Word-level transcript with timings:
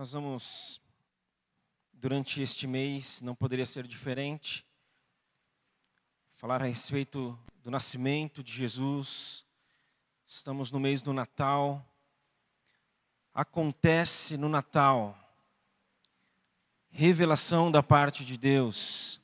Nós 0.00 0.12
vamos, 0.12 0.80
durante 1.92 2.40
este 2.40 2.66
mês, 2.66 3.20
não 3.20 3.34
poderia 3.34 3.66
ser 3.66 3.86
diferente, 3.86 4.64
falar 6.36 6.62
a 6.62 6.64
respeito 6.64 7.38
do 7.62 7.70
nascimento 7.70 8.42
de 8.42 8.50
Jesus. 8.50 9.44
Estamos 10.26 10.70
no 10.70 10.80
mês 10.80 11.02
do 11.02 11.12
Natal. 11.12 11.86
Acontece 13.34 14.38
no 14.38 14.48
Natal 14.48 15.14
revelação 16.90 17.70
da 17.70 17.82
parte 17.82 18.24
de 18.24 18.38
Deus, 18.38 19.20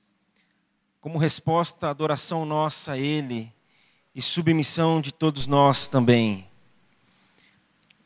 como 1.00 1.16
resposta 1.16 1.86
à 1.86 1.90
adoração 1.90 2.45
nossa 2.45 2.93
a 2.93 2.98
Ele 2.98 3.50
e 4.14 4.20
submissão 4.20 5.00
de 5.00 5.11
todos 5.11 5.46
nós 5.46 5.88
também. 5.88 6.46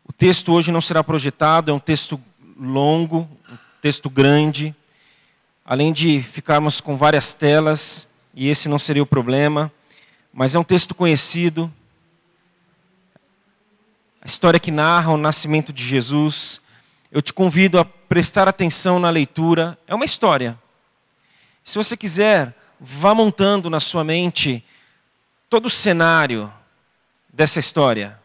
O 0.05 0.13
texto 0.13 0.53
hoje 0.53 0.71
não 0.71 0.81
será 0.81 1.03
projetado, 1.03 1.73
é 1.73 1.75
um 1.75 1.81
texto 1.81 2.17
longo, 2.61 3.29
um 3.51 3.59
texto 3.81 4.11
grande. 4.11 4.75
Além 5.65 5.93
de 5.93 6.21
ficarmos 6.21 6.81
com 6.81 6.97
várias 6.97 7.33
telas, 7.33 8.09
e 8.35 8.49
esse 8.49 8.69
não 8.69 8.79
seria 8.79 9.03
o 9.03 9.07
problema, 9.07 9.73
mas 10.33 10.55
é 10.55 10.59
um 10.59 10.65
texto 10.65 10.95
conhecido. 10.95 11.73
A 14.21 14.27
história 14.27 14.61
que 14.61 14.71
narra 14.71 15.11
o 15.11 15.17
nascimento 15.17 15.73
de 15.73 15.83
Jesus. 15.83 16.61
Eu 17.11 17.23
te 17.23 17.33
convido 17.33 17.79
a 17.79 17.85
prestar 17.85 18.47
atenção 18.47 19.01
na 19.01 19.11
leitura. 19.11 19.79
É 19.87 19.95
uma 19.95 20.05
história. 20.05 20.59
Se 21.65 21.79
você 21.79 21.97
quiser, 21.97 22.55
vá 22.79 23.15
montando 23.15 23.71
na 23.71 23.81
sua 23.81 24.05
mente 24.05 24.65
todo 25.49 25.67
o 25.67 25.71
cenário 25.71 26.53
dessa 27.33 27.59
história. 27.59 28.21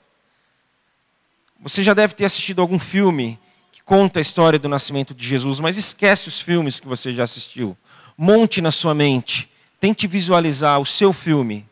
Você 1.62 1.84
já 1.84 1.94
deve 1.94 2.14
ter 2.14 2.26
assistido 2.26 2.62
algum 2.62 2.78
filme 2.78 3.40
conta 3.86 4.20
a 4.20 4.22
história 4.22 4.58
do 4.58 4.68
nascimento 4.68 5.14
de 5.14 5.26
Jesus, 5.26 5.60
mas 5.60 5.78
esquece 5.78 6.28
os 6.28 6.42
filmes 6.42 6.80
que 6.80 6.88
você 6.88 7.14
já 7.14 7.24
assistiu. 7.24 7.78
Monte 8.18 8.60
na 8.60 8.72
sua 8.72 8.96
mente, 8.96 9.50
tente 9.80 10.08
visualizar 10.08 10.80
o 10.80 10.86
seu 10.86 11.14
filme, 11.14 11.66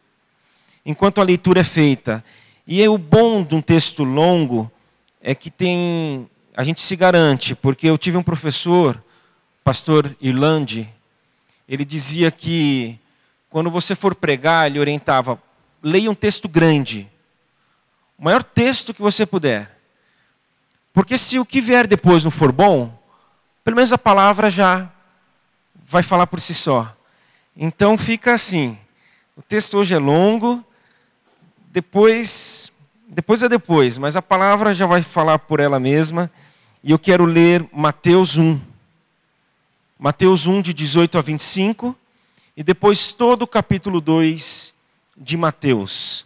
enquanto 0.85 1.19
a 1.19 1.23
leitura 1.23 1.61
é 1.61 1.63
feita. 1.63 2.23
E 2.67 2.87
o 2.87 2.97
bom 2.97 3.43
de 3.43 3.55
um 3.55 3.61
texto 3.61 4.03
longo 4.03 4.71
é 5.19 5.33
que 5.33 5.49
tem, 5.49 6.29
a 6.55 6.63
gente 6.63 6.81
se 6.81 6.95
garante, 6.95 7.55
porque 7.55 7.87
eu 7.87 7.97
tive 7.97 8.15
um 8.15 8.23
professor, 8.23 9.03
pastor 9.63 10.15
Irlande, 10.21 10.87
ele 11.67 11.83
dizia 11.83 12.29
que 12.29 12.99
quando 13.49 13.71
você 13.71 13.95
for 13.95 14.13
pregar, 14.13 14.67
ele 14.67 14.79
orientava, 14.79 15.41
leia 15.81 16.11
um 16.11 16.15
texto 16.15 16.47
grande, 16.47 17.09
o 18.17 18.23
maior 18.23 18.43
texto 18.43 18.93
que 18.93 19.01
você 19.01 19.25
puder. 19.25 19.72
Porque 20.93 21.17
se 21.17 21.39
o 21.39 21.45
que 21.45 21.59
vier 21.59 21.87
depois 21.87 22.23
não 22.23 22.29
for 22.29 22.51
bom, 22.51 22.97
pelo 23.63 23.75
menos 23.75 23.91
a 23.91 23.97
palavra 23.97 24.49
já 24.49 24.91
vai 25.87 26.03
falar 26.03 26.27
por 26.27 26.39
si 26.39 26.53
só. 26.53 26.95
Então 27.57 27.97
fica 27.97 28.33
assim. 28.33 28.77
O 29.35 29.41
texto 29.41 29.77
hoje 29.77 29.95
é 29.95 29.97
longo, 29.97 30.63
depois, 31.71 32.71
depois 33.07 33.41
é 33.41 33.49
depois, 33.49 33.97
mas 33.97 34.15
a 34.15 34.21
palavra 34.21 34.75
já 34.75 34.85
vai 34.85 35.01
falar 35.01 35.39
por 35.39 35.59
ela 35.59 35.79
mesma. 35.79 36.31
E 36.83 36.91
eu 36.91 36.99
quero 36.99 37.25
ler 37.25 37.67
Mateus 37.73 38.37
1. 38.37 38.61
Mateus 39.97 40.45
1, 40.45 40.61
de 40.61 40.73
18 40.73 41.17
a 41.17 41.21
25, 41.21 41.95
e 42.55 42.63
depois 42.63 43.13
todo 43.13 43.43
o 43.43 43.47
capítulo 43.47 43.99
2 43.99 44.75
de 45.17 45.37
Mateus. 45.37 46.25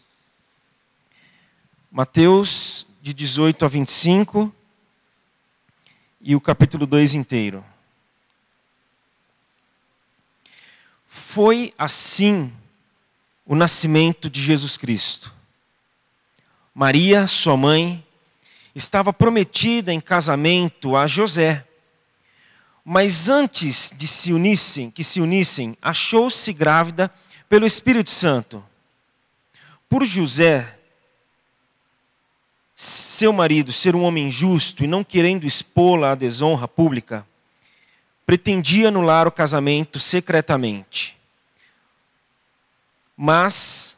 Mateus, 1.91 2.85
de 3.01 3.13
18 3.13 3.63
a 3.63 3.67
25, 3.67 4.53
e 6.21 6.35
o 6.35 6.41
capítulo 6.41 6.85
2 6.85 7.13
inteiro. 7.13 7.63
Foi 11.05 11.73
assim 11.77 12.53
o 13.45 13.55
nascimento 13.55 14.29
de 14.29 14.41
Jesus 14.41 14.77
Cristo. 14.77 15.33
Maria, 16.73 17.25
sua 17.25 17.57
mãe, 17.57 18.05
estava 18.75 19.11
prometida 19.11 19.91
em 19.91 19.99
casamento 19.99 20.95
a 20.95 21.07
José. 21.07 21.65
Mas 22.85 23.29
antes 23.29 23.91
de 23.95 24.07
se 24.07 24.31
unissem, 24.31 24.91
que 24.91 25.03
se 25.03 25.19
unissem, 25.19 25.77
achou-se 25.81 26.53
grávida 26.53 27.11
pelo 27.49 27.65
Espírito 27.65 28.09
Santo. 28.09 28.63
Por 29.89 30.05
José 30.05 30.76
seu 33.17 33.33
marido 33.33 33.71
ser 33.71 33.95
um 33.95 34.03
homem 34.03 34.29
justo 34.29 34.83
e 34.83 34.87
não 34.87 35.03
querendo 35.03 35.47
expô-la 35.47 36.11
à 36.11 36.15
desonra 36.15 36.67
pública, 36.67 37.25
pretendia 38.27 38.89
anular 38.89 39.27
o 39.27 39.31
casamento 39.31 39.99
secretamente. 39.99 41.17
Mas, 43.17 43.97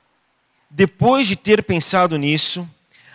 depois 0.70 1.28
de 1.28 1.36
ter 1.36 1.62
pensado 1.64 2.18
nisso, 2.18 2.66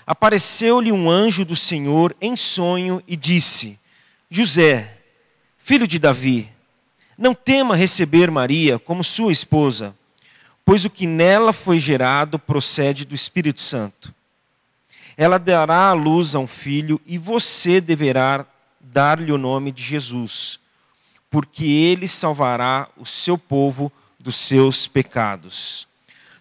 apareceu-lhe 0.06 0.92
um 0.92 1.10
anjo 1.10 1.42
do 1.42 1.56
Senhor 1.56 2.14
em 2.20 2.36
sonho 2.36 3.02
e 3.08 3.16
disse: 3.16 3.78
José, 4.28 4.98
filho 5.56 5.86
de 5.86 5.98
Davi, 5.98 6.52
não 7.16 7.32
tema 7.32 7.74
receber 7.74 8.30
Maria 8.30 8.78
como 8.78 9.02
sua 9.02 9.32
esposa, 9.32 9.96
pois 10.66 10.84
o 10.84 10.90
que 10.90 11.06
nela 11.06 11.50
foi 11.50 11.80
gerado 11.80 12.38
procede 12.38 13.06
do 13.06 13.14
Espírito 13.14 13.62
Santo. 13.62 14.13
Ela 15.16 15.38
dará 15.38 15.88
à 15.88 15.92
luz 15.92 16.34
a 16.34 16.38
um 16.38 16.46
filho 16.46 17.00
e 17.06 17.18
você 17.18 17.80
deverá 17.80 18.46
dar-lhe 18.80 19.32
o 19.32 19.38
nome 19.38 19.72
de 19.72 19.82
Jesus, 19.82 20.58
porque 21.30 21.64
ele 21.64 22.06
salvará 22.08 22.88
o 22.96 23.06
seu 23.06 23.38
povo 23.38 23.90
dos 24.18 24.36
seus 24.36 24.86
pecados. 24.86 25.86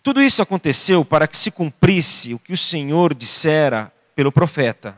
Tudo 0.01 0.22
isso 0.22 0.41
aconteceu 0.41 1.06
para 1.06 1.28
que 1.28 1.38
se 1.38 1.50
cumprisse 1.50 2.34
o 2.34 2.39
que 2.39 2.53
o 2.53 2.57
Senhor 2.57 3.13
dissera 3.13 3.91
pelo 4.16 4.31
profeta: 4.31 4.97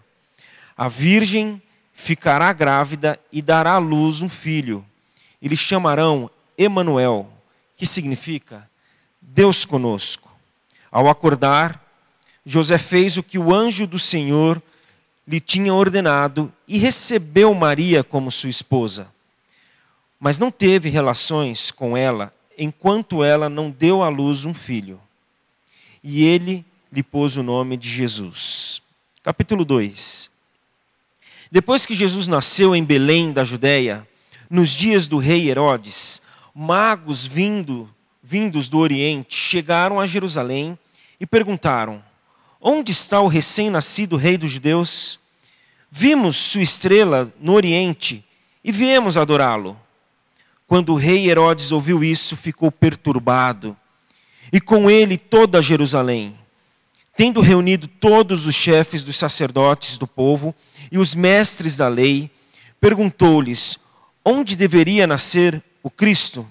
A 0.75 0.87
virgem 0.87 1.61
ficará 1.93 2.51
grávida 2.51 3.19
e 3.31 3.41
dará 3.41 3.73
à 3.73 3.77
luz 3.77 4.21
um 4.21 4.29
filho. 4.29 4.85
E 5.41 5.47
lhe 5.47 5.55
chamarão 5.55 6.29
Emanuel, 6.57 7.29
que 7.77 7.85
significa 7.85 8.69
Deus 9.21 9.63
conosco. 9.63 10.31
Ao 10.91 11.07
acordar, 11.07 11.84
José 12.45 12.77
fez 12.77 13.17
o 13.17 13.23
que 13.23 13.39
o 13.39 13.53
anjo 13.53 13.87
do 13.87 13.97
Senhor 13.97 14.61
lhe 15.27 15.39
tinha 15.39 15.73
ordenado 15.73 16.53
e 16.67 16.77
recebeu 16.77 17.53
Maria 17.53 18.03
como 18.03 18.29
sua 18.29 18.49
esposa. 18.49 19.11
Mas 20.19 20.37
não 20.37 20.51
teve 20.51 20.89
relações 20.89 21.71
com 21.71 21.97
ela 21.97 22.31
enquanto 22.57 23.23
ela 23.23 23.49
não 23.49 23.71
deu 23.71 24.03
à 24.03 24.09
luz 24.09 24.45
um 24.45 24.53
filho. 24.53 24.99
E 26.03 26.23
ele 26.23 26.63
lhe 26.91 27.01
pôs 27.01 27.35
o 27.35 27.43
nome 27.43 27.75
de 27.75 27.89
Jesus. 27.89 28.81
Capítulo 29.23 29.65
2. 29.65 30.29
Depois 31.51 31.85
que 31.85 31.95
Jesus 31.95 32.27
nasceu 32.27 32.75
em 32.75 32.83
Belém 32.83 33.33
da 33.33 33.43
Judéia, 33.43 34.07
nos 34.49 34.69
dias 34.71 35.07
do 35.07 35.17
rei 35.17 35.49
Herodes, 35.49 36.21
magos 36.53 37.25
vindo, 37.25 37.89
vindos 38.21 38.67
do 38.67 38.77
Oriente 38.77 39.35
chegaram 39.35 39.99
a 39.99 40.05
Jerusalém 40.05 40.77
e 41.19 41.25
perguntaram: 41.25 42.03
Onde 42.67 42.91
está 42.91 43.21
o 43.21 43.27
recém-nascido 43.27 44.17
rei 44.17 44.39
dos 44.39 44.49
judeus? 44.49 45.19
Vimos 45.91 46.35
sua 46.35 46.63
estrela 46.63 47.31
no 47.39 47.53
Oriente 47.53 48.25
e 48.63 48.71
viemos 48.71 49.19
adorá-lo. 49.19 49.79
Quando 50.65 50.91
o 50.91 50.95
rei 50.95 51.29
Herodes 51.29 51.71
ouviu 51.71 52.03
isso, 52.03 52.35
ficou 52.35 52.71
perturbado, 52.71 53.77
e 54.51 54.59
com 54.59 54.89
ele 54.89 55.15
toda 55.15 55.61
Jerusalém. 55.61 56.35
Tendo 57.15 57.39
reunido 57.39 57.87
todos 57.87 58.47
os 58.47 58.55
chefes 58.55 59.03
dos 59.03 59.15
sacerdotes 59.15 59.99
do 59.99 60.07
povo 60.07 60.55
e 60.91 60.97
os 60.97 61.13
mestres 61.13 61.77
da 61.77 61.87
lei, 61.87 62.31
perguntou-lhes 62.81 63.77
onde 64.25 64.55
deveria 64.55 65.05
nascer 65.05 65.61
o 65.83 65.91
Cristo. 65.91 66.47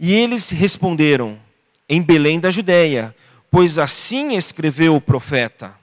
E 0.00 0.12
eles 0.12 0.50
responderam: 0.50 1.38
em 1.88 2.02
Belém 2.02 2.40
da 2.40 2.50
Judéia 2.50 3.14
pois 3.52 3.78
assim 3.78 4.34
escreveu 4.34 4.96
o 4.96 5.00
profeta: 5.00 5.78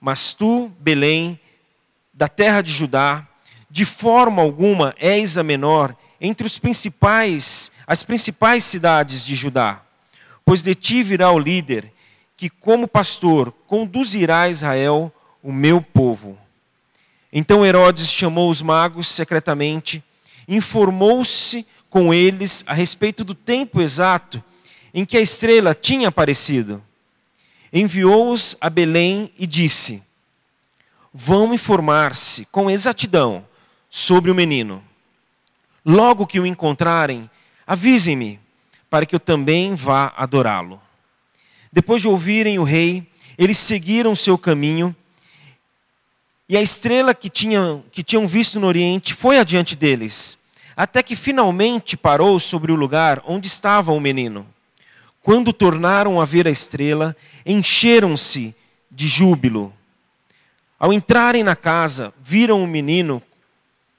Mas 0.00 0.34
tu, 0.34 0.72
Belém, 0.80 1.40
da 2.12 2.26
terra 2.26 2.60
de 2.60 2.72
Judá, 2.72 3.24
de 3.70 3.84
forma 3.84 4.42
alguma 4.42 4.92
és 4.98 5.38
a 5.38 5.44
menor 5.44 5.96
entre 6.20 6.46
os 6.46 6.58
principais, 6.58 7.70
as 7.86 8.02
principais 8.02 8.64
cidades 8.64 9.24
de 9.24 9.36
Judá, 9.36 9.82
pois 10.44 10.62
de 10.62 10.74
ti 10.74 11.02
virá 11.04 11.30
o 11.30 11.38
líder 11.38 11.92
que, 12.36 12.50
como 12.50 12.88
pastor, 12.88 13.52
conduzirá 13.66 14.42
a 14.42 14.48
Israel, 14.48 15.12
o 15.42 15.52
meu 15.52 15.80
povo. 15.80 16.36
Então 17.32 17.64
Herodes 17.64 18.12
chamou 18.12 18.50
os 18.50 18.60
magos 18.60 19.06
secretamente, 19.06 20.02
informou-se 20.48 21.64
com 21.88 22.12
eles 22.12 22.64
a 22.66 22.74
respeito 22.74 23.22
do 23.22 23.34
tempo 23.34 23.80
exato 23.80 24.42
em 24.92 25.04
que 25.04 25.16
a 25.16 25.20
estrela 25.20 25.74
tinha 25.74 26.08
aparecido 26.08 26.82
enviou-os 27.80 28.56
a 28.60 28.70
Belém 28.70 29.30
e 29.38 29.46
disse: 29.46 30.02
Vão 31.12 31.52
informar-se 31.52 32.46
com 32.46 32.70
exatidão 32.70 33.44
sobre 33.90 34.30
o 34.30 34.34
menino. 34.34 34.82
Logo 35.84 36.26
que 36.26 36.40
o 36.40 36.46
encontrarem, 36.46 37.30
avisem-me, 37.66 38.40
para 38.88 39.04
que 39.04 39.14
eu 39.14 39.20
também 39.20 39.74
vá 39.74 40.12
adorá-lo. 40.16 40.80
Depois 41.70 42.00
de 42.00 42.08
ouvirem 42.08 42.58
o 42.58 42.64
rei, 42.64 43.06
eles 43.36 43.58
seguiram 43.58 44.14
seu 44.14 44.38
caminho, 44.38 44.96
e 46.48 46.56
a 46.56 46.62
estrela 46.62 47.14
que 47.14 47.28
tinham, 47.28 47.84
que 47.92 48.02
tinham 48.02 48.26
visto 48.26 48.58
no 48.58 48.68
Oriente 48.68 49.12
foi 49.12 49.38
adiante 49.38 49.76
deles, 49.76 50.38
até 50.76 51.02
que 51.02 51.16
finalmente 51.16 51.96
parou 51.96 52.38
sobre 52.38 52.72
o 52.72 52.76
lugar 52.76 53.22
onde 53.26 53.48
estava 53.48 53.92
o 53.92 54.00
menino. 54.00 54.46
Quando 55.26 55.52
tornaram 55.52 56.20
a 56.20 56.24
ver 56.24 56.46
a 56.46 56.52
estrela, 56.52 57.16
encheram-se 57.44 58.54
de 58.88 59.08
júbilo. 59.08 59.74
Ao 60.78 60.92
entrarem 60.92 61.42
na 61.42 61.56
casa, 61.56 62.14
viram 62.22 62.62
o 62.62 62.66
menino 62.66 63.20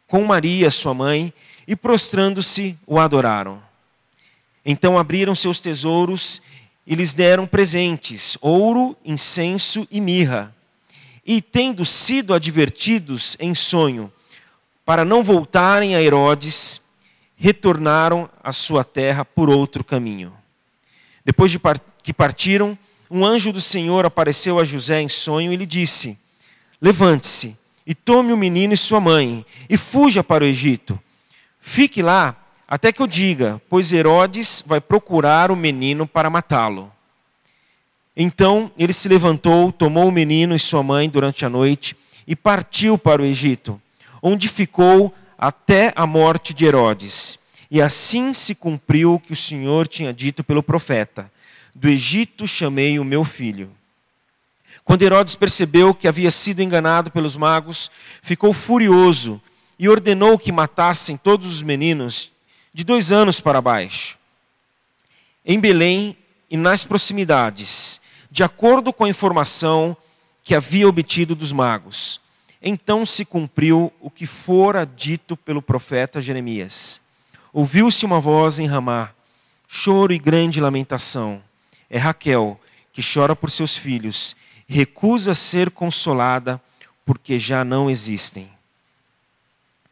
com 0.07 0.23
Maria, 0.23 0.71
sua 0.71 0.93
mãe, 0.93 1.33
e 1.67 1.75
prostrando-se, 1.75 2.77
o 2.87 2.97
adoraram. 2.97 3.61
Então 4.65 4.97
abriram 4.97 5.35
seus 5.35 5.59
tesouros 5.59 6.41
e 6.85 6.95
lhes 6.95 7.13
deram 7.13 7.45
presentes: 7.45 8.37
ouro, 8.39 8.95
incenso 9.03 9.85
e 9.91 9.99
mirra. 9.99 10.55
E, 11.25 11.41
tendo 11.41 11.83
sido 11.83 12.33
advertidos 12.33 13.35
em 13.37 13.53
sonho, 13.53 14.09
para 14.85 15.03
não 15.03 15.21
voltarem 15.21 15.93
a 15.93 16.01
Herodes, 16.01 16.79
retornaram 17.35 18.29
à 18.41 18.53
sua 18.53 18.85
terra 18.85 19.25
por 19.25 19.49
outro 19.49 19.83
caminho. 19.83 20.36
Depois 21.27 21.51
de 21.51 21.59
que 22.01 22.13
partiram, 22.13 22.79
um 23.11 23.25
anjo 23.25 23.51
do 23.51 23.59
Senhor 23.59 24.05
apareceu 24.05 24.61
a 24.61 24.63
José 24.63 25.01
em 25.01 25.09
sonho 25.09 25.51
e 25.51 25.57
lhe 25.57 25.65
disse: 25.65 26.17
Levante-se 26.81 27.57
e 27.85 27.93
tome 27.93 28.31
o 28.31 28.37
menino 28.37 28.73
e 28.73 28.77
sua 28.77 29.01
mãe 29.01 29.45
e 29.69 29.75
fuja 29.75 30.23
para 30.23 30.45
o 30.45 30.47
Egito. 30.47 30.97
Fique 31.59 32.01
lá 32.01 32.33
até 32.65 32.93
que 32.93 33.01
eu 33.01 33.07
diga, 33.07 33.61
pois 33.69 33.91
Herodes 33.91 34.63
vai 34.65 34.79
procurar 34.79 35.51
o 35.51 35.55
menino 35.55 36.07
para 36.07 36.29
matá-lo. 36.29 36.89
Então 38.15 38.71
ele 38.77 38.93
se 38.93 39.09
levantou, 39.09 39.73
tomou 39.73 40.07
o 40.07 40.11
menino 40.13 40.55
e 40.55 40.59
sua 40.59 40.81
mãe 40.81 41.09
durante 41.09 41.45
a 41.45 41.49
noite 41.49 41.93
e 42.25 42.37
partiu 42.37 42.97
para 42.97 43.21
o 43.21 43.25
Egito, 43.25 43.81
onde 44.21 44.47
ficou 44.47 45.13
até 45.37 45.91
a 45.93 46.07
morte 46.07 46.53
de 46.53 46.63
Herodes. 46.63 47.37
E 47.69 47.81
assim 47.81 48.33
se 48.33 48.55
cumpriu 48.55 49.15
o 49.15 49.19
que 49.19 49.33
o 49.33 49.35
Senhor 49.35 49.87
tinha 49.87 50.13
dito 50.13 50.43
pelo 50.43 50.63
profeta: 50.63 51.31
Do 51.75 51.89
Egito 51.89 52.47
chamei 52.47 52.99
o 52.99 53.03
meu 53.03 53.23
filho. 53.23 53.71
Quando 54.83 55.01
Herodes 55.01 55.35
percebeu 55.35 55.93
que 55.93 56.07
havia 56.07 56.31
sido 56.31 56.61
enganado 56.61 57.11
pelos 57.11 57.35
magos, 57.35 57.91
ficou 58.21 58.53
furioso 58.53 59.41
e 59.77 59.89
ordenou 59.89 60.39
que 60.39 60.51
matassem 60.51 61.17
todos 61.17 61.51
os 61.51 61.61
meninos 61.61 62.31
de 62.73 62.85
dois 62.85 63.11
anos 63.11 63.41
para 63.41 63.61
baixo. 63.61 64.17
Em 65.45 65.59
Belém 65.59 66.15
e 66.49 66.55
nas 66.55 66.85
proximidades, 66.85 67.99
de 68.31 68.43
acordo 68.43 68.93
com 68.93 69.03
a 69.03 69.09
informação 69.09 69.95
que 70.41 70.55
havia 70.55 70.87
obtido 70.87 71.35
dos 71.35 71.51
magos. 71.51 72.21
Então 72.61 73.05
se 73.05 73.25
cumpriu 73.25 73.91
o 73.99 74.09
que 74.09 74.25
fora 74.25 74.85
dito 74.85 75.35
pelo 75.35 75.61
profeta 75.61 76.21
Jeremias. 76.21 77.01
Ouviu-se 77.57 78.05
uma 78.05 78.19
voz 78.19 78.59
em 78.59 78.67
Ramá, 78.67 79.09
choro 79.67 80.13
e 80.13 80.19
grande 80.19 80.61
lamentação. 80.61 81.41
É 81.89 81.97
Raquel 81.97 82.61
que 82.93 83.01
chora 83.01 83.35
por 83.35 83.49
seus 83.49 83.75
filhos, 83.75 84.35
recusa 84.67 85.33
ser 85.33 85.71
consolada 85.71 86.61
porque 87.03 87.39
já 87.39 87.63
não 87.63 87.89
existem. 87.89 88.47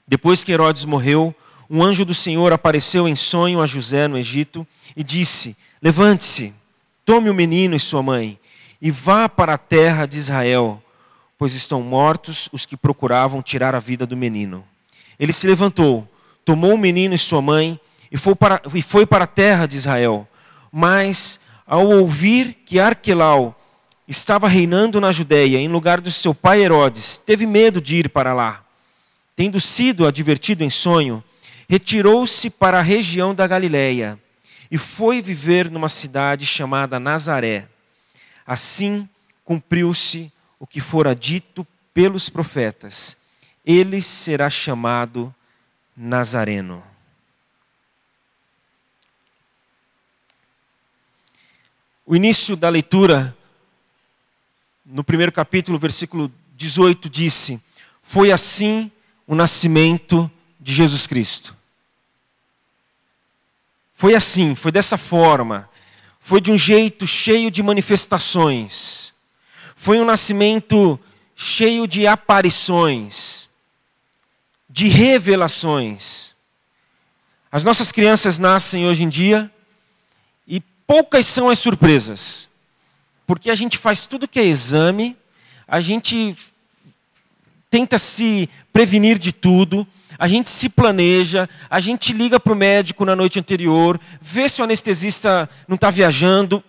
Depois 0.07 0.43
que 0.43 0.51
Herodes 0.51 0.85
morreu, 0.85 1.33
um 1.67 1.81
anjo 1.81 2.05
do 2.05 2.13
Senhor 2.13 2.53
apareceu 2.53 3.07
em 3.07 3.15
sonho 3.15 3.59
a 3.59 3.65
José 3.65 4.07
no 4.07 4.15
Egito 4.15 4.67
e 4.95 5.03
disse: 5.03 5.57
Levante-se, 5.81 6.53
tome 7.03 7.31
o 7.31 7.33
menino 7.33 7.75
e 7.75 7.79
sua 7.79 8.03
mãe 8.03 8.37
e 8.79 8.91
vá 8.91 9.27
para 9.27 9.55
a 9.55 9.57
terra 9.57 10.05
de 10.05 10.19
Israel, 10.19 10.83
pois 11.35 11.55
estão 11.55 11.81
mortos 11.81 12.47
os 12.51 12.63
que 12.63 12.77
procuravam 12.77 13.41
tirar 13.41 13.73
a 13.73 13.79
vida 13.79 14.05
do 14.05 14.15
menino. 14.15 14.63
Ele 15.17 15.33
se 15.33 15.47
levantou 15.47 16.07
tomou 16.45 16.75
o 16.75 16.77
menino 16.77 17.15
e 17.15 17.17
sua 17.17 17.41
mãe 17.41 17.79
e 18.11 18.17
foi 18.17 18.35
para, 18.35 18.61
e 18.73 18.81
foi 18.81 19.05
para 19.05 19.25
a 19.25 19.27
terra 19.27 19.65
de 19.65 19.75
Israel. 19.75 20.27
Mas, 20.71 21.39
ao 21.65 21.87
ouvir 21.87 22.53
que 22.65 22.79
Arquelau 22.79 23.59
estava 24.07 24.47
reinando 24.47 25.01
na 25.01 25.11
Judéia, 25.11 25.57
em 25.57 25.67
lugar 25.67 25.99
do 25.99 26.11
seu 26.11 26.33
pai 26.33 26.61
Herodes, 26.63 27.17
teve 27.17 27.45
medo 27.47 27.81
de 27.81 27.97
ir 27.97 28.09
para 28.09 28.33
lá. 28.33 28.63
Tendo 29.35 29.59
sido 29.59 30.07
advertido 30.07 30.63
em 30.63 30.69
sonho, 30.69 31.23
retirou-se 31.67 32.49
para 32.49 32.79
a 32.79 32.83
região 32.83 33.33
da 33.33 33.47
Galiléia 33.47 34.19
e 34.69 34.77
foi 34.77 35.21
viver 35.21 35.69
numa 35.69 35.89
cidade 35.89 36.45
chamada 36.45 36.99
Nazaré. 36.99 37.67
Assim 38.45 39.09
cumpriu-se 39.43 40.31
o 40.59 40.65
que 40.65 40.79
fora 40.79 41.15
dito 41.15 41.67
pelos 41.93 42.29
profetas: 42.29 43.17
ele 43.65 44.01
será 44.01 44.49
chamado 44.49 45.34
Nazareno. 45.95 46.83
O 52.05 52.15
início 52.15 52.55
da 52.55 52.67
leitura, 52.67 53.35
no 54.85 55.03
primeiro 55.03 55.31
capítulo, 55.31 55.79
versículo 55.79 56.31
18, 56.55 57.09
disse: 57.09 57.61
Foi 58.03 58.31
assim 58.31 58.91
o 59.25 59.33
nascimento 59.33 60.29
de 60.59 60.73
Jesus 60.73 61.07
Cristo. 61.07 61.55
Foi 63.93 64.13
assim, 64.13 64.53
foi 64.53 64.71
dessa 64.71 64.97
forma. 64.97 65.69
Foi 66.19 66.41
de 66.41 66.51
um 66.51 66.57
jeito 66.57 67.07
cheio 67.07 67.49
de 67.49 67.63
manifestações. 67.63 69.13
Foi 69.75 69.99
um 69.99 70.05
nascimento 70.05 70.99
cheio 71.35 71.87
de 71.87 72.05
aparições 72.05 73.49
de 74.75 74.89
revelações. 74.89 76.33
As 77.49 77.63
nossas 77.63 77.93
crianças 77.93 78.37
nascem 78.37 78.85
hoje 78.85 79.05
em 79.05 79.09
dia 79.09 79.49
e 80.45 80.59
poucas 80.85 81.25
são 81.25 81.49
as 81.49 81.59
surpresas. 81.59 82.49
Porque 83.25 83.49
a 83.49 83.55
gente 83.55 83.77
faz 83.77 84.05
tudo 84.05 84.27
que 84.27 84.37
é 84.37 84.43
exame, 84.43 85.15
a 85.65 85.79
gente 85.79 86.35
tenta 87.69 87.97
se 87.97 88.49
prevenir 88.73 89.17
de 89.17 89.31
tudo, 89.31 89.87
a 90.19 90.27
gente 90.27 90.49
se 90.49 90.67
planeja, 90.67 91.47
a 91.69 91.79
gente 91.79 92.11
liga 92.11 92.37
para 92.37 92.51
o 92.51 92.55
médico 92.55 93.05
na 93.05 93.15
noite 93.15 93.39
anterior, 93.39 93.97
vê 94.19 94.49
se 94.49 94.59
o 94.59 94.65
anestesista 94.65 95.49
não 95.69 95.75
está 95.75 95.89
viajando. 95.89 96.61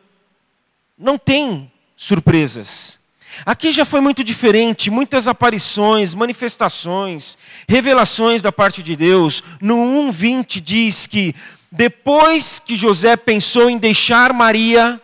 Não 0.97 1.19
tem 1.19 1.73
surpresas. 1.97 3.01
Aqui 3.45 3.71
já 3.71 3.85
foi 3.85 4.01
muito 4.01 4.25
diferente, 4.25 4.91
muitas 4.91 5.29
aparições, 5.29 6.15
manifestações, 6.15 7.37
revelações 7.69 8.43
da 8.43 8.51
parte 8.51 8.83
de 8.83 8.97
Deus. 8.97 9.43
No 9.61 9.77
1:20 9.77 10.61
diz 10.61 11.07
que 11.07 11.35
depois 11.71 12.59
que 12.59 12.77
José 12.77 13.17
pensou 13.17 13.69
em 13.69 13.79
deixar 13.79 14.33
Maria, 14.33 15.01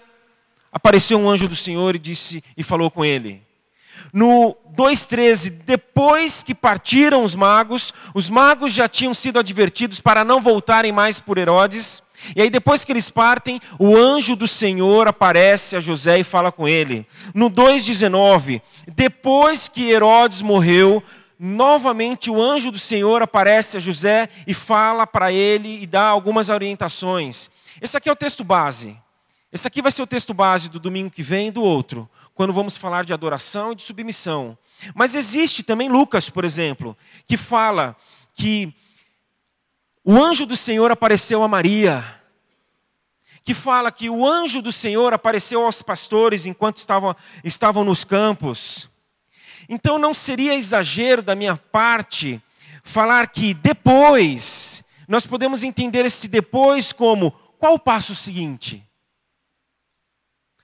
apareceu 0.72 1.18
um 1.18 1.28
anjo 1.28 1.46
do 1.48 1.56
Senhor 1.56 1.94
e 1.94 1.98
disse 1.98 2.42
e 2.56 2.62
falou 2.62 2.90
com 2.90 3.04
ele. 3.04 3.42
No 4.12 4.56
2:13, 4.74 5.50
depois 5.50 6.42
que 6.42 6.54
partiram 6.54 7.24
os 7.24 7.34
magos, 7.34 7.92
os 8.14 8.30
magos 8.30 8.72
já 8.72 8.88
tinham 8.88 9.12
sido 9.12 9.38
advertidos 9.38 10.00
para 10.00 10.24
não 10.24 10.40
voltarem 10.40 10.92
mais 10.92 11.20
por 11.20 11.36
Herodes. 11.36 12.02
E 12.34 12.42
aí, 12.42 12.50
depois 12.50 12.84
que 12.84 12.92
eles 12.92 13.10
partem, 13.10 13.60
o 13.78 13.96
anjo 13.96 14.36
do 14.36 14.46
Senhor 14.48 15.08
aparece 15.08 15.76
a 15.76 15.80
José 15.80 16.20
e 16.20 16.24
fala 16.24 16.52
com 16.52 16.68
ele. 16.68 17.06
No 17.34 17.50
2,19, 17.50 18.60
depois 18.94 19.68
que 19.68 19.90
Herodes 19.90 20.42
morreu, 20.42 21.02
novamente 21.38 22.30
o 22.30 22.40
anjo 22.40 22.70
do 22.70 22.78
Senhor 22.78 23.22
aparece 23.22 23.76
a 23.76 23.80
José 23.80 24.28
e 24.46 24.54
fala 24.54 25.06
para 25.06 25.32
ele 25.32 25.82
e 25.82 25.86
dá 25.86 26.04
algumas 26.04 26.48
orientações. 26.48 27.50
Esse 27.80 27.96
aqui 27.96 28.08
é 28.08 28.12
o 28.12 28.16
texto 28.16 28.44
base. 28.44 28.96
Esse 29.52 29.66
aqui 29.66 29.82
vai 29.82 29.92
ser 29.92 30.02
o 30.02 30.06
texto 30.06 30.32
base 30.32 30.68
do 30.68 30.78
domingo 30.80 31.10
que 31.10 31.22
vem 31.22 31.48
e 31.48 31.50
do 31.50 31.62
outro, 31.62 32.08
quando 32.34 32.52
vamos 32.52 32.76
falar 32.76 33.04
de 33.04 33.12
adoração 33.12 33.72
e 33.72 33.74
de 33.74 33.82
submissão. 33.82 34.56
Mas 34.94 35.14
existe 35.14 35.62
também 35.62 35.88
Lucas, 35.88 36.30
por 36.30 36.44
exemplo, 36.44 36.96
que 37.26 37.36
fala 37.36 37.96
que 38.34 38.72
o 40.04 40.20
anjo 40.20 40.46
do 40.46 40.56
Senhor 40.56 40.90
apareceu 40.90 41.42
a 41.42 41.48
Maria, 41.48 42.04
que 43.44 43.54
fala 43.54 43.90
que 43.90 44.08
o 44.08 44.26
anjo 44.26 44.62
do 44.62 44.72
Senhor 44.72 45.12
apareceu 45.12 45.64
aos 45.64 45.82
pastores 45.82 46.46
enquanto 46.46 46.78
estavam, 46.78 47.14
estavam 47.42 47.84
nos 47.84 48.04
campos. 48.04 48.88
Então 49.68 49.98
não 49.98 50.14
seria 50.14 50.54
exagero 50.54 51.22
da 51.22 51.34
minha 51.34 51.56
parte 51.56 52.42
falar 52.82 53.28
que 53.28 53.54
depois, 53.54 54.84
nós 55.06 55.26
podemos 55.26 55.62
entender 55.62 56.04
esse 56.04 56.28
depois 56.28 56.92
como 56.92 57.30
qual 57.58 57.74
o 57.74 57.78
passo 57.78 58.14
seguinte? 58.14 58.84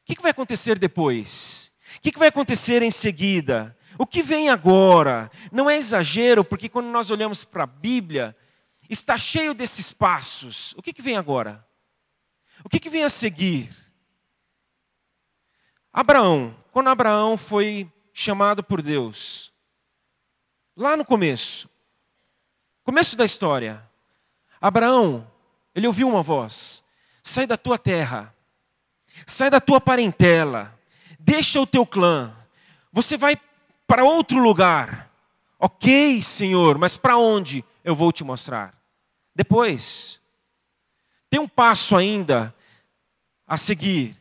O 0.02 0.14
que 0.14 0.22
vai 0.22 0.32
acontecer 0.32 0.78
depois? 0.78 1.70
O 1.96 2.00
que 2.00 2.18
vai 2.18 2.28
acontecer 2.28 2.82
em 2.82 2.90
seguida? 2.90 3.76
O 3.96 4.06
que 4.06 4.22
vem 4.22 4.48
agora? 4.48 5.30
Não 5.52 5.68
é 5.68 5.76
exagero, 5.76 6.44
porque 6.44 6.68
quando 6.68 6.86
nós 6.86 7.10
olhamos 7.10 7.44
para 7.44 7.64
a 7.64 7.66
Bíblia, 7.66 8.36
está 8.88 9.18
cheio 9.18 9.54
desses 9.54 9.92
passos. 9.92 10.72
O 10.76 10.82
que, 10.82 10.92
que 10.92 11.02
vem 11.02 11.16
agora? 11.16 11.66
O 12.64 12.68
que, 12.68 12.80
que 12.80 12.90
vem 12.90 13.04
a 13.04 13.10
seguir? 13.10 13.70
Abraão, 15.92 16.56
quando 16.72 16.88
Abraão 16.88 17.36
foi 17.36 17.90
chamado 18.12 18.62
por 18.62 18.82
Deus, 18.82 19.52
lá 20.76 20.96
no 20.96 21.04
começo, 21.04 21.68
começo 22.84 23.16
da 23.16 23.24
história, 23.24 23.82
Abraão, 24.60 25.30
ele 25.74 25.86
ouviu 25.86 26.08
uma 26.08 26.22
voz: 26.22 26.84
sai 27.22 27.46
da 27.46 27.56
tua 27.56 27.78
terra, 27.78 28.34
sai 29.26 29.50
da 29.50 29.60
tua 29.60 29.80
parentela, 29.80 30.78
deixa 31.18 31.60
o 31.60 31.66
teu 31.66 31.86
clã, 31.86 32.34
você 32.92 33.16
vai 33.16 33.36
para 33.86 34.04
outro 34.04 34.38
lugar. 34.38 35.08
Ok, 35.58 36.22
Senhor, 36.22 36.78
mas 36.78 36.96
para 36.96 37.16
onde 37.16 37.64
eu 37.82 37.96
vou 37.96 38.12
te 38.12 38.22
mostrar? 38.22 38.77
Depois, 39.38 40.20
tem 41.30 41.38
um 41.38 41.46
passo 41.46 41.94
ainda 41.94 42.52
a 43.46 43.56
seguir. 43.56 44.16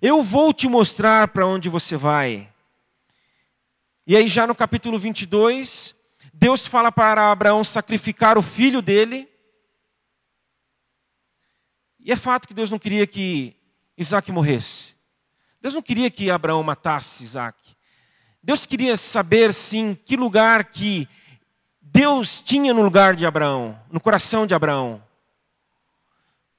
Eu 0.00 0.22
vou 0.22 0.50
te 0.50 0.66
mostrar 0.66 1.28
para 1.28 1.46
onde 1.46 1.68
você 1.68 1.94
vai. 1.94 2.50
E 4.06 4.16
aí, 4.16 4.26
já 4.26 4.46
no 4.46 4.54
capítulo 4.54 4.98
22, 4.98 5.94
Deus 6.32 6.66
fala 6.66 6.90
para 6.90 7.30
Abraão 7.30 7.62
sacrificar 7.62 8.38
o 8.38 8.42
filho 8.42 8.80
dele. 8.80 9.28
E 12.00 12.10
é 12.10 12.16
fato 12.16 12.48
que 12.48 12.54
Deus 12.54 12.70
não 12.70 12.78
queria 12.78 13.06
que 13.06 13.54
Isaac 13.94 14.32
morresse. 14.32 14.94
Deus 15.60 15.74
não 15.74 15.82
queria 15.82 16.10
que 16.10 16.30
Abraão 16.30 16.62
matasse 16.62 17.22
Isaac. 17.22 17.76
Deus 18.42 18.64
queria 18.64 18.96
saber, 18.96 19.52
sim, 19.52 19.94
que 19.94 20.16
lugar 20.16 20.64
que 20.64 21.06
Deus 21.96 22.42
tinha 22.42 22.74
no 22.74 22.82
lugar 22.82 23.16
de 23.16 23.24
Abraão, 23.24 23.80
no 23.90 23.98
coração 23.98 24.46
de 24.46 24.52
Abraão. 24.52 25.02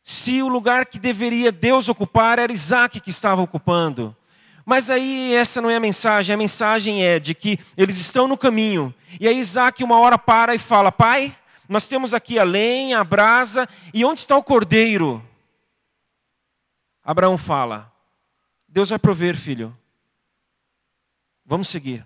Se 0.01 0.41
o 0.41 0.47
lugar 0.47 0.87
que 0.87 0.97
deveria 0.97 1.51
Deus 1.51 1.87
ocupar 1.87 2.39
era 2.39 2.51
Isaac 2.51 2.99
que 2.99 3.11
estava 3.11 3.39
ocupando. 3.39 4.17
Mas 4.65 4.89
aí 4.89 5.35
essa 5.35 5.61
não 5.61 5.69
é 5.69 5.75
a 5.75 5.79
mensagem, 5.79 6.33
a 6.33 6.37
mensagem 6.37 7.05
é 7.05 7.19
de 7.19 7.35
que 7.35 7.59
eles 7.77 7.99
estão 7.99 8.27
no 8.27 8.35
caminho. 8.35 8.91
E 9.19 9.27
aí 9.27 9.37
Isaac 9.37 9.83
uma 9.83 9.99
hora 9.99 10.17
para 10.17 10.55
e 10.55 10.57
fala: 10.57 10.91
Pai, 10.91 11.37
nós 11.69 11.87
temos 11.87 12.15
aqui 12.15 12.39
a 12.39 12.43
lenha, 12.43 12.99
a 12.99 13.03
brasa, 13.03 13.69
e 13.93 14.03
onde 14.03 14.21
está 14.21 14.35
o 14.35 14.43
cordeiro? 14.43 15.23
Abraão 17.03 17.37
fala: 17.37 17.93
Deus 18.67 18.89
vai 18.89 18.97
prover, 18.97 19.37
filho. 19.37 19.77
Vamos 21.45 21.67
seguir. 21.67 22.03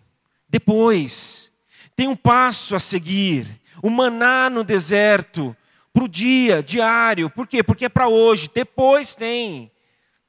Depois, 0.49 1.50
tem 1.95 2.07
um 2.07 2.15
passo 2.15 2.75
a 2.75 2.79
seguir. 2.79 3.59
O 3.81 3.89
maná 3.89 4.49
no 4.49 4.63
deserto, 4.63 5.55
para 5.93 6.03
o 6.03 6.07
dia, 6.07 6.63
diário. 6.63 7.29
Por 7.29 7.47
quê? 7.47 7.63
Porque 7.63 7.85
é 7.85 7.89
para 7.89 8.07
hoje. 8.07 8.49
Depois 8.53 9.15
tem. 9.15 9.71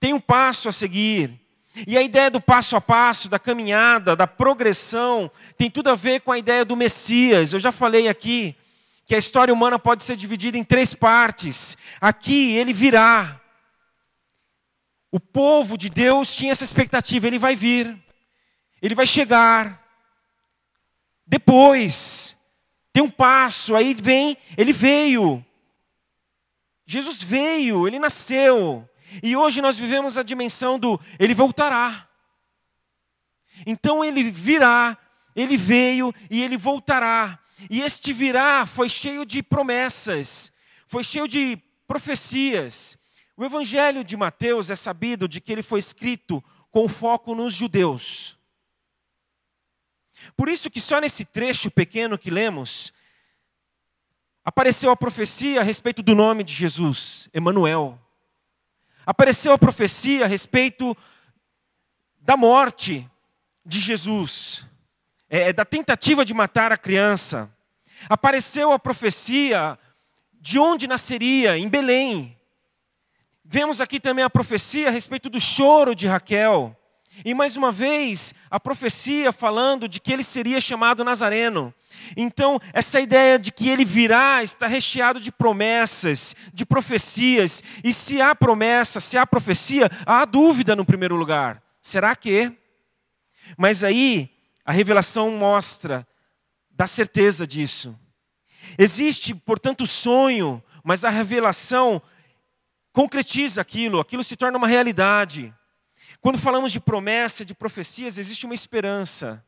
Tem 0.01 0.13
um 0.13 0.21
passo 0.21 0.69
a 0.69 0.73
seguir. 0.73 1.41
E 1.87 1.97
a 1.97 2.03
ideia 2.03 2.31
do 2.31 2.41
passo 2.41 2.77
a 2.77 2.81
passo, 2.81 3.29
da 3.29 3.39
caminhada, 3.39 4.15
da 4.15 4.27
progressão, 4.27 5.31
tem 5.57 5.71
tudo 5.71 5.89
a 5.89 5.95
ver 5.95 6.21
com 6.21 6.31
a 6.31 6.39
ideia 6.39 6.65
do 6.65 6.77
Messias. 6.77 7.53
Eu 7.53 7.59
já 7.59 7.73
falei 7.73 8.09
aqui 8.09 8.55
que 9.07 9.15
a 9.15 9.19
história 9.19 9.55
humana 9.55 9.79
pode 9.79 10.03
ser 10.03 10.17
dividida 10.17 10.59
em 10.59 10.65
três 10.65 10.93
partes. 10.93 11.77
Aqui 12.01 12.55
ele 12.57 12.73
virá. 12.73 13.41
O 15.11 15.21
povo 15.21 15.77
de 15.77 15.89
Deus 15.89 16.35
tinha 16.35 16.53
essa 16.53 16.65
expectativa, 16.65 17.27
ele 17.27 17.39
vai 17.39 17.57
vir. 17.57 17.97
Ele 18.81 18.95
vai 18.95 19.07
chegar. 19.07 19.82
Depois, 21.27 22.37
tem 22.93 23.03
um 23.03 23.11
passo, 23.11 23.75
aí 23.75 23.95
vem, 23.95 24.37
ele 24.57 24.73
veio. 24.73 25.45
Jesus 26.85 27.23
veio, 27.23 27.87
ele 27.87 27.99
nasceu. 27.99 28.89
E 29.23 29.37
hoje 29.37 29.61
nós 29.63 29.77
vivemos 29.77 30.19
a 30.19 30.23
dimensão 30.23 30.79
do 30.79 31.01
ele 31.19 31.35
voltará. 31.35 32.09
Então 33.67 34.05
ele 34.05 34.23
virá, 34.31 34.97
ele 35.35 35.57
veio 35.57 36.15
e 36.31 36.43
ele 36.43 36.57
voltará. 36.57 37.39
E 37.71 37.81
este 37.81 38.13
virá 38.13 38.67
foi 38.67 38.89
cheio 38.89 39.25
de 39.25 39.43
promessas, 39.43 40.53
foi 40.87 41.05
cheio 41.05 41.29
de 41.29 41.57
profecias. 41.87 42.99
O 43.37 43.45
evangelho 43.45 44.05
de 44.05 44.17
Mateus 44.17 44.71
é 44.71 44.77
sabido 44.77 45.29
de 45.29 45.41
que 45.41 45.53
ele 45.53 45.63
foi 45.63 45.79
escrito 45.79 46.43
com 46.71 46.89
foco 46.89 47.35
nos 47.35 47.55
judeus. 47.55 48.39
Por 50.37 50.49
isso 50.49 50.71
que 50.71 50.81
só 50.81 51.01
nesse 51.01 51.25
trecho 51.25 51.71
pequeno 51.71 52.19
que 52.19 52.31
lemos, 52.31 52.93
apareceu 54.45 54.91
a 54.91 54.97
profecia 54.97 55.61
a 55.61 55.65
respeito 55.65 56.03
do 56.03 56.15
nome 56.15 56.43
de 56.43 56.53
Jesus, 56.53 57.29
Emanuel. 57.33 57.99
Apareceu 59.05 59.53
a 59.53 59.59
profecia 59.59 60.25
a 60.25 60.29
respeito 60.29 60.97
da 62.21 62.37
morte 62.37 63.09
de 63.65 63.81
Jesus, 63.81 64.65
é, 65.29 65.49
é, 65.49 65.53
da 65.53 65.65
tentativa 65.65 66.25
de 66.25 66.35
matar 66.35 66.73
a 66.73 66.77
criança. 66.77 67.53
Apareceu 68.09 68.73
a 68.73 68.79
profecia 68.79 69.79
de 70.41 70.59
onde 70.59 70.87
nasceria, 70.87 71.57
em 71.57 71.69
Belém. 71.69 72.37
Vemos 73.45 73.81
aqui 73.81 74.01
também 74.01 74.25
a 74.25 74.31
profecia 74.31 74.89
a 74.89 74.91
respeito 74.91 75.29
do 75.29 75.41
choro 75.41 75.95
de 75.95 76.07
Raquel. 76.07 76.77
E 77.25 77.35
mais 77.35 77.57
uma 77.57 77.71
vez, 77.71 78.35
a 78.51 78.59
profecia 78.59 79.33
falando 79.33 79.89
de 79.89 80.01
que 80.01 80.13
ele 80.13 80.25
seria 80.25 80.61
chamado 80.61 81.05
Nazareno. 81.05 81.73
Então, 82.17 82.59
essa 82.73 83.01
ideia 83.01 83.39
de 83.39 83.53
que 83.53 83.69
ele 83.69 83.85
virá 83.85 84.43
está 84.43 84.67
recheado 84.67 85.21
de 85.21 85.31
promessas, 85.31 86.35
de 86.53 86.65
profecias. 86.65 87.63
E 87.85 87.93
se 87.93 88.21
há 88.21 88.35
promessa, 88.35 88.99
se 88.99 89.17
há 89.17 89.27
profecia, 89.27 89.89
há 90.07 90.25
dúvida 90.25 90.75
no 90.75 90.85
primeiro 90.85 91.15
lugar. 91.15 91.63
Será 91.81 92.17
que? 92.17 92.53
Mas 93.57 93.85
aí, 93.85 94.31
a 94.65 94.73
revelação 94.73 95.31
mostra, 95.33 96.07
dá 96.71 96.87
certeza 96.87 97.47
disso. 97.47 97.99
Existe, 98.79 99.35
portanto, 99.35 99.85
o 99.85 99.87
sonho, 99.87 100.63
mas 100.83 101.05
a 101.05 101.11
revelação 101.11 102.01
concretiza 102.93 103.61
aquilo, 103.61 104.01
aquilo 104.01 104.25
se 104.25 104.37
torna 104.37 104.59
uma 104.59 104.69
realidade. 104.69 105.53
Quando 106.23 106.39
falamos 106.39 106.71
de 106.71 106.79
promessa, 106.79 107.45
de 107.45 107.53
profecias, 107.53 108.17
existe 108.17 108.47
uma 108.47 108.55
esperança. 108.55 109.45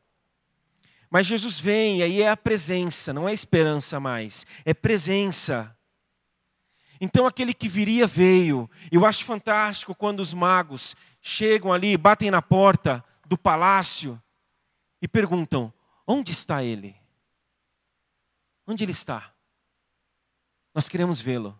Mas 1.09 1.25
Jesus 1.25 1.57
vem, 1.57 1.99
e 1.99 2.03
aí 2.03 2.21
é 2.21 2.29
a 2.29 2.35
presença, 2.35 3.13
não 3.13 3.29
é 3.29 3.31
esperança 3.31 3.97
mais, 3.97 4.45
é 4.65 4.73
presença. 4.73 5.75
Então 6.99 7.25
aquele 7.25 7.53
que 7.53 7.69
viria 7.69 8.05
veio. 8.05 8.69
Eu 8.91 9.05
acho 9.05 9.23
fantástico 9.23 9.95
quando 9.95 10.19
os 10.19 10.33
magos 10.33 10.97
chegam 11.21 11.71
ali, 11.71 11.95
batem 11.95 12.29
na 12.29 12.41
porta 12.41 13.01
do 13.25 13.37
palácio 13.37 14.21
e 15.01 15.07
perguntam: 15.07 15.73
onde 16.05 16.33
está 16.33 16.61
ele? 16.61 16.93
Onde 18.67 18.83
ele 18.83 18.91
está? 18.91 19.33
Nós 20.73 20.89
queremos 20.89 21.21
vê-lo. 21.21 21.57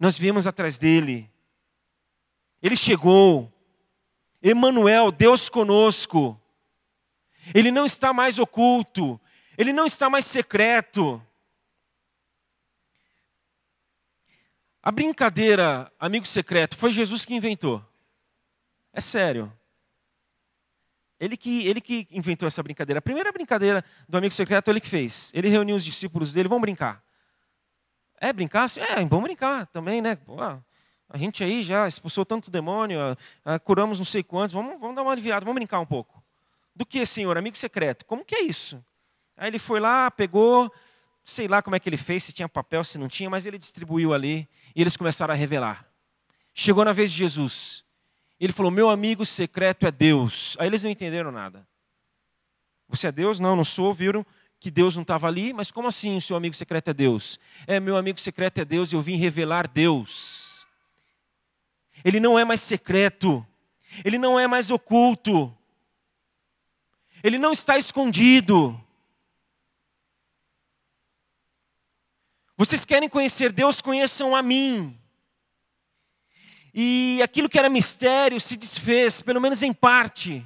Nós 0.00 0.16
viemos 0.16 0.46
atrás 0.46 0.78
dele. 0.78 1.30
Ele 2.62 2.76
chegou, 2.76 3.52
Emanuel, 4.42 5.12
Deus 5.12 5.48
conosco. 5.48 6.38
Ele 7.54 7.70
não 7.70 7.86
está 7.86 8.12
mais 8.12 8.38
oculto, 8.38 9.20
ele 9.56 9.72
não 9.72 9.86
está 9.86 10.08
mais 10.10 10.24
secreto. 10.24 11.22
A 14.82 14.90
brincadeira, 14.90 15.92
amigo 15.98 16.26
secreto, 16.26 16.76
foi 16.76 16.90
Jesus 16.90 17.24
que 17.24 17.34
inventou. 17.34 17.84
É 18.92 19.00
sério. 19.00 19.52
Ele 21.20 21.36
que, 21.36 21.64
ele 21.68 21.80
que 21.80 22.08
inventou 22.10 22.48
essa 22.48 22.62
brincadeira. 22.64 22.98
A 22.98 23.02
primeira 23.02 23.30
brincadeira 23.30 23.84
do 24.08 24.18
amigo 24.18 24.34
secreto 24.34 24.68
ele 24.70 24.80
que 24.80 24.88
fez. 24.88 25.30
Ele 25.32 25.48
reuniu 25.48 25.76
os 25.76 25.84
discípulos 25.84 26.32
dele, 26.32 26.48
vamos 26.48 26.62
brincar. 26.62 27.00
É 28.20 28.32
brincar? 28.32 28.66
É, 28.76 29.04
vamos 29.04 29.22
brincar 29.22 29.66
também, 29.66 30.02
né? 30.02 30.16
Pô, 30.16 30.36
a 31.12 31.18
gente 31.18 31.44
aí 31.44 31.62
já 31.62 31.86
expulsou 31.86 32.24
tanto 32.24 32.50
demônio, 32.50 32.98
curamos 33.64 33.98
não 33.98 34.04
sei 34.04 34.22
quantos, 34.22 34.54
vamos, 34.54 34.80
vamos 34.80 34.96
dar 34.96 35.02
uma 35.02 35.12
aliviada, 35.12 35.44
vamos 35.44 35.60
brincar 35.60 35.78
um 35.78 35.86
pouco. 35.86 36.22
Do 36.74 36.86
que, 36.86 37.04
senhor? 37.04 37.36
Amigo 37.36 37.54
secreto. 37.54 38.06
Como 38.06 38.24
que 38.24 38.34
é 38.34 38.40
isso? 38.40 38.82
Aí 39.36 39.48
ele 39.48 39.58
foi 39.58 39.78
lá, 39.78 40.10
pegou, 40.10 40.72
sei 41.22 41.46
lá 41.46 41.60
como 41.60 41.76
é 41.76 41.80
que 41.80 41.86
ele 41.86 41.98
fez, 41.98 42.24
se 42.24 42.32
tinha 42.32 42.48
papel, 42.48 42.82
se 42.82 42.96
não 42.96 43.08
tinha, 43.08 43.28
mas 43.28 43.44
ele 43.44 43.58
distribuiu 43.58 44.14
ali 44.14 44.48
e 44.74 44.80
eles 44.80 44.96
começaram 44.96 45.34
a 45.34 45.36
revelar. 45.36 45.86
Chegou 46.54 46.82
na 46.82 46.94
vez 46.94 47.12
de 47.12 47.18
Jesus. 47.18 47.84
Ele 48.40 48.52
falou: 48.52 48.70
Meu 48.70 48.88
amigo 48.88 49.26
secreto 49.26 49.86
é 49.86 49.90
Deus. 49.90 50.56
Aí 50.58 50.66
eles 50.66 50.82
não 50.82 50.90
entenderam 50.90 51.30
nada. 51.30 51.68
Você 52.88 53.08
é 53.08 53.12
Deus? 53.12 53.38
Não, 53.38 53.54
não 53.54 53.64
sou. 53.64 53.92
Viram 53.92 54.24
que 54.58 54.70
Deus 54.70 54.94
não 54.94 55.02
estava 55.02 55.26
ali, 55.26 55.52
mas 55.52 55.70
como 55.70 55.88
assim 55.88 56.16
o 56.16 56.20
seu 56.22 56.36
amigo 56.36 56.54
secreto 56.54 56.88
é 56.88 56.94
Deus? 56.94 57.38
É, 57.66 57.78
meu 57.78 57.98
amigo 57.98 58.18
secreto 58.18 58.58
é 58.58 58.64
Deus 58.64 58.92
e 58.92 58.96
eu 58.96 59.02
vim 59.02 59.16
revelar 59.16 59.68
Deus. 59.68 60.51
Ele 62.04 62.20
não 62.20 62.38
é 62.38 62.44
mais 62.44 62.60
secreto, 62.60 63.46
ele 64.04 64.18
não 64.18 64.38
é 64.38 64.46
mais 64.46 64.70
oculto. 64.70 65.56
Ele 67.22 67.38
não 67.38 67.52
está 67.52 67.78
escondido. 67.78 68.78
Vocês 72.56 72.84
querem 72.84 73.08
conhecer 73.08 73.52
Deus, 73.52 73.80
conheçam 73.80 74.34
a 74.34 74.42
mim. 74.42 74.98
E 76.74 77.20
aquilo 77.22 77.48
que 77.48 77.58
era 77.58 77.68
mistério 77.68 78.40
se 78.40 78.56
desfez, 78.56 79.20
pelo 79.20 79.40
menos 79.40 79.62
em 79.62 79.72
parte. 79.72 80.44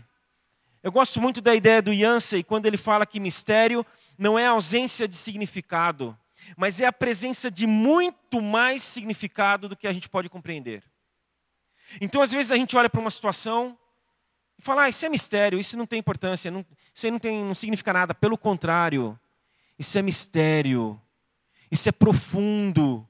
Eu 0.82 0.92
gosto 0.92 1.20
muito 1.20 1.40
da 1.40 1.54
ideia 1.54 1.80
do 1.80 1.92
Yancey 1.92 2.42
quando 2.42 2.66
ele 2.66 2.76
fala 2.76 3.06
que 3.06 3.18
mistério 3.18 3.84
não 4.18 4.38
é 4.38 4.46
a 4.46 4.50
ausência 4.50 5.08
de 5.08 5.16
significado, 5.16 6.16
mas 6.56 6.80
é 6.80 6.86
a 6.86 6.92
presença 6.92 7.50
de 7.50 7.66
muito 7.66 8.40
mais 8.40 8.82
significado 8.82 9.68
do 9.68 9.76
que 9.76 9.86
a 9.86 9.92
gente 9.92 10.08
pode 10.08 10.28
compreender. 10.28 10.82
Então, 12.00 12.23
às 12.23 12.33
vezes, 12.33 12.52
a 12.52 12.57
gente 12.57 12.76
olha 12.76 12.90
para 12.90 13.00
uma 13.00 13.11
situação 13.11 13.78
e 14.59 14.62
fala: 14.62 14.85
ah, 14.85 14.88
isso 14.88 15.05
é 15.05 15.09
mistério, 15.09 15.59
isso 15.59 15.76
não 15.76 15.87
tem 15.87 15.99
importância, 15.99 16.50
não, 16.50 16.64
isso 16.95 17.07
aí 17.07 17.12
não, 17.12 17.19
tem, 17.19 17.45
não 17.45 17.55
significa 17.55 17.93
nada. 17.93 18.14
Pelo 18.14 18.38
contrário, 18.38 19.19
isso 19.78 19.99
é 19.99 20.02
mistério, 20.02 21.00
isso 21.71 21.88
é 21.88 21.93
profundo, 21.93 23.07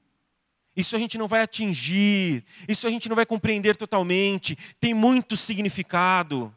isso 0.75 0.95
a 0.95 0.99
gente 0.99 1.17
não 1.17 1.27
vai 1.27 1.41
atingir, 1.41 2.43
isso 2.67 2.87
a 2.87 2.89
gente 2.89 3.09
não 3.09 3.15
vai 3.15 3.25
compreender 3.25 3.75
totalmente, 3.75 4.57
tem 4.79 4.93
muito 4.93 5.35
significado. 5.35 6.53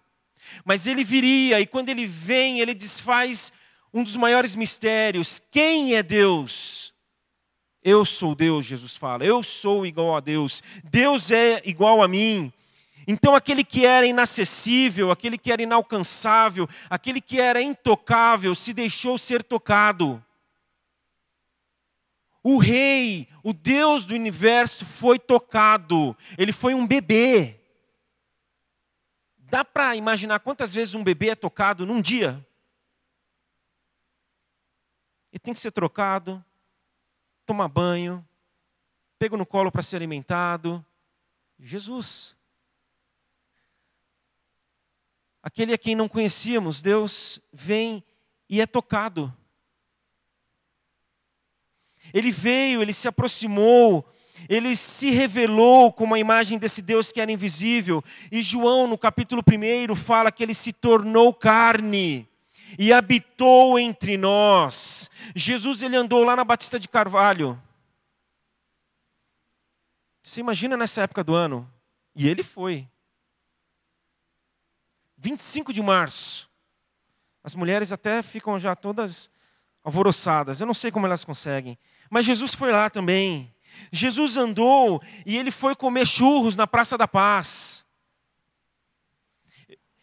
Mas 0.65 0.87
ele 0.87 1.05
viria, 1.05 1.61
e 1.61 1.67
quando 1.67 1.89
ele 1.91 2.07
vem, 2.07 2.61
ele 2.61 2.75
desfaz 2.75 3.53
um 3.93 4.03
dos 4.03 4.17
maiores 4.17 4.55
mistérios: 4.55 5.41
quem 5.51 5.95
é 5.95 6.03
Deus? 6.03 6.93
Eu 7.83 8.05
sou 8.05 8.35
Deus, 8.35 8.67
Jesus 8.67 8.97
fala, 8.97 9.25
eu 9.25 9.43
sou 9.43 9.87
igual 9.87 10.15
a 10.15 10.21
Deus, 10.21 10.63
Deus 10.85 11.31
é 11.31 11.63
igual 11.65 12.03
a 12.03 12.09
mim. 12.09 12.53
Então, 13.07 13.35
aquele 13.35 13.65
que 13.65 13.87
era 13.87 14.07
inacessível, 14.07 15.11
aquele 15.11 15.39
que 15.39 15.51
era 15.51 15.63
inalcançável, 15.63 16.69
aquele 16.89 17.21
que 17.21 17.41
era 17.41 17.61
intocável, 17.63 18.55
se 18.55 18.73
deixou 18.75 19.19
ser 19.19 19.43
tocado. 19.43 20.23
O 22.43 22.59
rei, 22.59 23.29
o 23.43 23.53
Deus 23.53 24.05
do 24.05 24.15
universo 24.15 24.87
foi 24.87 25.19
tocado. 25.19 26.17
Ele 26.39 26.53
foi 26.53 26.75
um 26.75 26.87
bebê. 26.87 27.61
Dá 29.39 29.65
para 29.65 29.97
imaginar 29.97 30.39
quantas 30.41 30.73
vezes 30.73 30.95
um 30.95 31.03
bebê 31.03 31.31
é 31.31 31.35
tocado 31.35 31.85
num 31.85 32.01
dia? 32.01 32.47
Ele 35.33 35.41
tem 35.41 35.55
que 35.55 35.61
ser 35.61 35.71
trocado, 35.71 36.45
tomar 37.51 37.67
banho, 37.67 38.25
pego 39.19 39.37
no 39.37 39.45
colo 39.45 39.73
para 39.73 39.83
ser 39.83 39.97
alimentado. 39.97 40.87
Jesus. 41.59 42.37
Aquele 45.43 45.75
a 45.75 45.79
quem 45.79 45.97
não 45.97 46.09
conhecíamos, 46.09 46.81
Deus 46.81 47.41
vem 47.53 48.05
e 48.49 48.61
é 48.61 48.67
tocado. 48.67 49.37
Ele 52.15 52.31
veio, 52.31 52.83
ele 52.83 52.93
se 52.93 53.09
aproximou, 53.09 54.09
ele 54.49 54.77
se 54.77 55.11
revelou 55.11 55.93
como 55.93 56.15
a 56.15 56.21
imagem 56.21 56.57
desse 56.57 56.81
Deus 56.81 57.11
que 57.11 57.21
era 57.21 57.33
invisível. 57.33 58.01
E 58.31 58.43
João, 58.43 58.87
no 58.87 58.97
capítulo 58.97 59.43
1, 59.43 59.97
fala 59.97 60.31
que 60.31 60.45
ele 60.45 60.55
se 60.55 60.73
tornou 60.73 61.35
carne 61.35 62.30
e 62.79 62.93
habitou 62.93 63.79
entre 63.79 64.17
nós. 64.17 65.11
Jesus 65.35 65.83
ele 65.83 65.97
andou 65.97 66.25
lá 66.25 66.37
na 66.37 66.45
Batista 66.45 66.79
de 66.79 66.89
Carvalho. 66.89 67.61
Você 70.23 70.41
imagina 70.41 70.77
nessa 70.77 71.03
época 71.03 71.25
do 71.25 71.35
ano? 71.35 71.71
E 72.15 72.29
ele 72.29 72.43
foi. 72.43 72.87
25 75.17 75.73
de 75.73 75.83
março. 75.83 76.51
As 77.43 77.55
mulheres 77.55 77.93
até 77.93 78.23
ficam 78.23 78.59
já 78.59 78.75
todas 78.75 79.31
alvoroçadas. 79.83 80.61
Eu 80.61 80.67
não 80.67 80.75
sei 80.75 80.91
como 80.91 81.07
elas 81.07 81.25
conseguem. 81.25 81.79
Mas 82.11 82.27
Jesus 82.27 82.55
foi 82.55 82.71
lá 82.71 82.91
também. 82.91 83.55
Jesus 83.93 84.37
andou 84.37 85.03
e 85.25 85.37
ele 85.37 85.51
foi 85.51 85.75
comer 85.75 86.07
churros 86.07 86.57
na 86.57 86.67
Praça 86.67 86.99
da 86.99 87.09
Paz. 87.09 87.85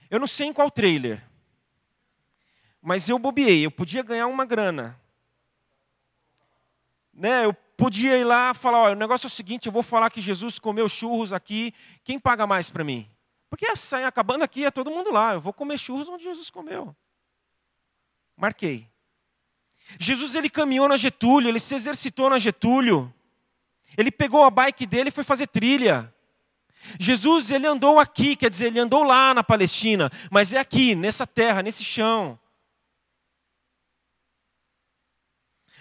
Eu 0.10 0.20
não 0.20 0.28
sei 0.28 0.48
em 0.48 0.54
qual 0.54 0.72
trailer, 0.72 1.27
mas 2.82 3.10
eu 3.10 3.18
bobiei, 3.20 3.66
eu 3.66 3.72
podia 3.72 4.04
ganhar 4.04 4.28
uma 4.28 4.46
grana. 4.46 5.00
Né, 7.14 7.46
eu 7.46 7.54
podia 7.54 8.18
ir 8.18 8.24
lá 8.24 8.52
e 8.52 8.58
falar: 8.58 8.80
olha, 8.80 8.94
o 8.94 9.00
negócio 9.00 9.26
é 9.26 9.30
o 9.30 9.32
seguinte, 9.32 9.66
eu 9.66 9.72
vou 9.72 9.84
falar 9.84 10.10
que 10.10 10.22
Jesus 10.22 10.60
comeu 10.60 10.88
churros 10.88 11.34
aqui, 11.34 11.74
quem 12.04 12.20
paga 12.20 12.46
mais 12.46 12.70
para 12.70 12.84
mim? 12.84 13.10
Porque 13.50 13.76
saem 13.76 14.06
acabando 14.06 14.44
aqui, 14.44 14.66
é 14.66 14.72
todo 14.72 14.92
mundo 14.92 15.12
lá, 15.12 15.34
eu 15.34 15.42
vou 15.42 15.54
comer 15.54 15.78
churros 15.78 16.08
onde 16.10 16.24
Jesus 16.24 16.50
comeu. 16.50 16.96
Marquei. 18.36 18.88
Jesus 20.00 20.36
ele 20.36 20.50
caminhou 20.50 20.88
na 20.88 20.98
Getúlio, 20.98 21.50
ele 21.50 21.60
se 21.60 21.74
exercitou 21.74 22.30
na 22.30 22.38
Getúlio. 22.38 23.14
Ele 23.98 24.12
pegou 24.12 24.44
a 24.44 24.52
bike 24.52 24.86
dele 24.86 25.10
e 25.10 25.12
foi 25.12 25.24
fazer 25.24 25.48
trilha. 25.48 26.14
Jesus 27.00 27.52
ele 27.52 27.66
andou 27.66 28.00
aqui, 28.00 28.36
quer 28.36 28.50
dizer, 28.50 28.68
ele 28.68 28.80
andou 28.80 29.04
lá 29.04 29.34
na 29.34 29.44
Palestina, 29.44 30.12
mas 30.30 30.54
é 30.54 30.60
aqui, 30.60 30.94
nessa 30.94 31.26
terra, 31.26 31.64
nesse 31.64 31.84
chão. 31.84 32.38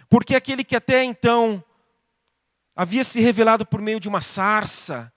Porque 0.08 0.34
aquele 0.34 0.64
que 0.64 0.76
até 0.76 1.04
então 1.04 1.62
havia 2.74 3.02
se 3.02 3.20
revelado 3.20 3.64
por 3.64 3.80
meio 3.80 3.98
de 3.98 4.08
uma 4.08 4.20
sarça, 4.20 5.12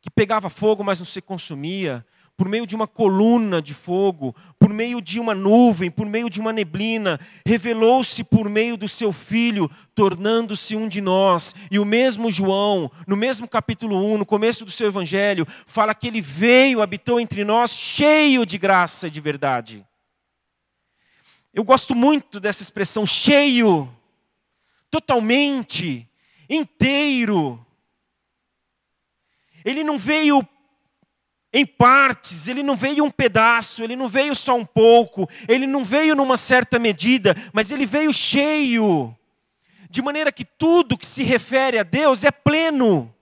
que 0.00 0.10
pegava 0.10 0.48
fogo, 0.48 0.82
mas 0.82 0.98
não 0.98 1.06
se 1.06 1.20
consumia, 1.20 2.04
por 2.38 2.48
meio 2.48 2.64
de 2.64 2.76
uma 2.76 2.86
coluna 2.86 3.60
de 3.60 3.74
fogo, 3.74 4.34
por 4.60 4.68
meio 4.72 5.02
de 5.02 5.18
uma 5.18 5.34
nuvem, 5.34 5.90
por 5.90 6.06
meio 6.06 6.30
de 6.30 6.40
uma 6.40 6.52
neblina, 6.52 7.18
revelou-se 7.44 8.22
por 8.22 8.48
meio 8.48 8.76
do 8.76 8.88
seu 8.88 9.12
filho, 9.12 9.68
tornando-se 9.92 10.76
um 10.76 10.88
de 10.88 11.00
nós. 11.00 11.52
E 11.68 11.80
o 11.80 11.84
mesmo 11.84 12.30
João, 12.30 12.92
no 13.08 13.16
mesmo 13.16 13.48
capítulo 13.48 14.14
1, 14.14 14.18
no 14.18 14.24
começo 14.24 14.64
do 14.64 14.70
seu 14.70 14.86
evangelho, 14.86 15.44
fala 15.66 15.92
que 15.92 16.06
ele 16.06 16.20
veio, 16.20 16.80
habitou 16.80 17.18
entre 17.18 17.44
nós, 17.44 17.72
cheio 17.72 18.46
de 18.46 18.56
graça 18.56 19.08
e 19.08 19.10
de 19.10 19.20
verdade. 19.20 19.84
Eu 21.52 21.64
gosto 21.64 21.92
muito 21.92 22.38
dessa 22.38 22.62
expressão 22.62 23.04
cheio, 23.04 23.92
totalmente, 24.90 26.08
inteiro. 26.48 27.64
Ele 29.64 29.84
não 29.84 29.98
veio 29.98 30.46
em 31.52 31.64
partes, 31.64 32.46
ele 32.46 32.62
não 32.62 32.76
veio 32.76 33.04
um 33.04 33.10
pedaço, 33.10 33.82
ele 33.82 33.96
não 33.96 34.08
veio 34.08 34.34
só 34.34 34.54
um 34.54 34.64
pouco, 34.64 35.28
ele 35.48 35.66
não 35.66 35.84
veio 35.84 36.14
numa 36.14 36.36
certa 36.36 36.78
medida, 36.78 37.34
mas 37.52 37.70
ele 37.70 37.86
veio 37.86 38.12
cheio, 38.12 39.16
de 39.88 40.02
maneira 40.02 40.30
que 40.30 40.44
tudo 40.44 40.98
que 40.98 41.06
se 41.06 41.22
refere 41.22 41.78
a 41.78 41.82
Deus 41.82 42.24
é 42.24 42.30
pleno. 42.30 43.14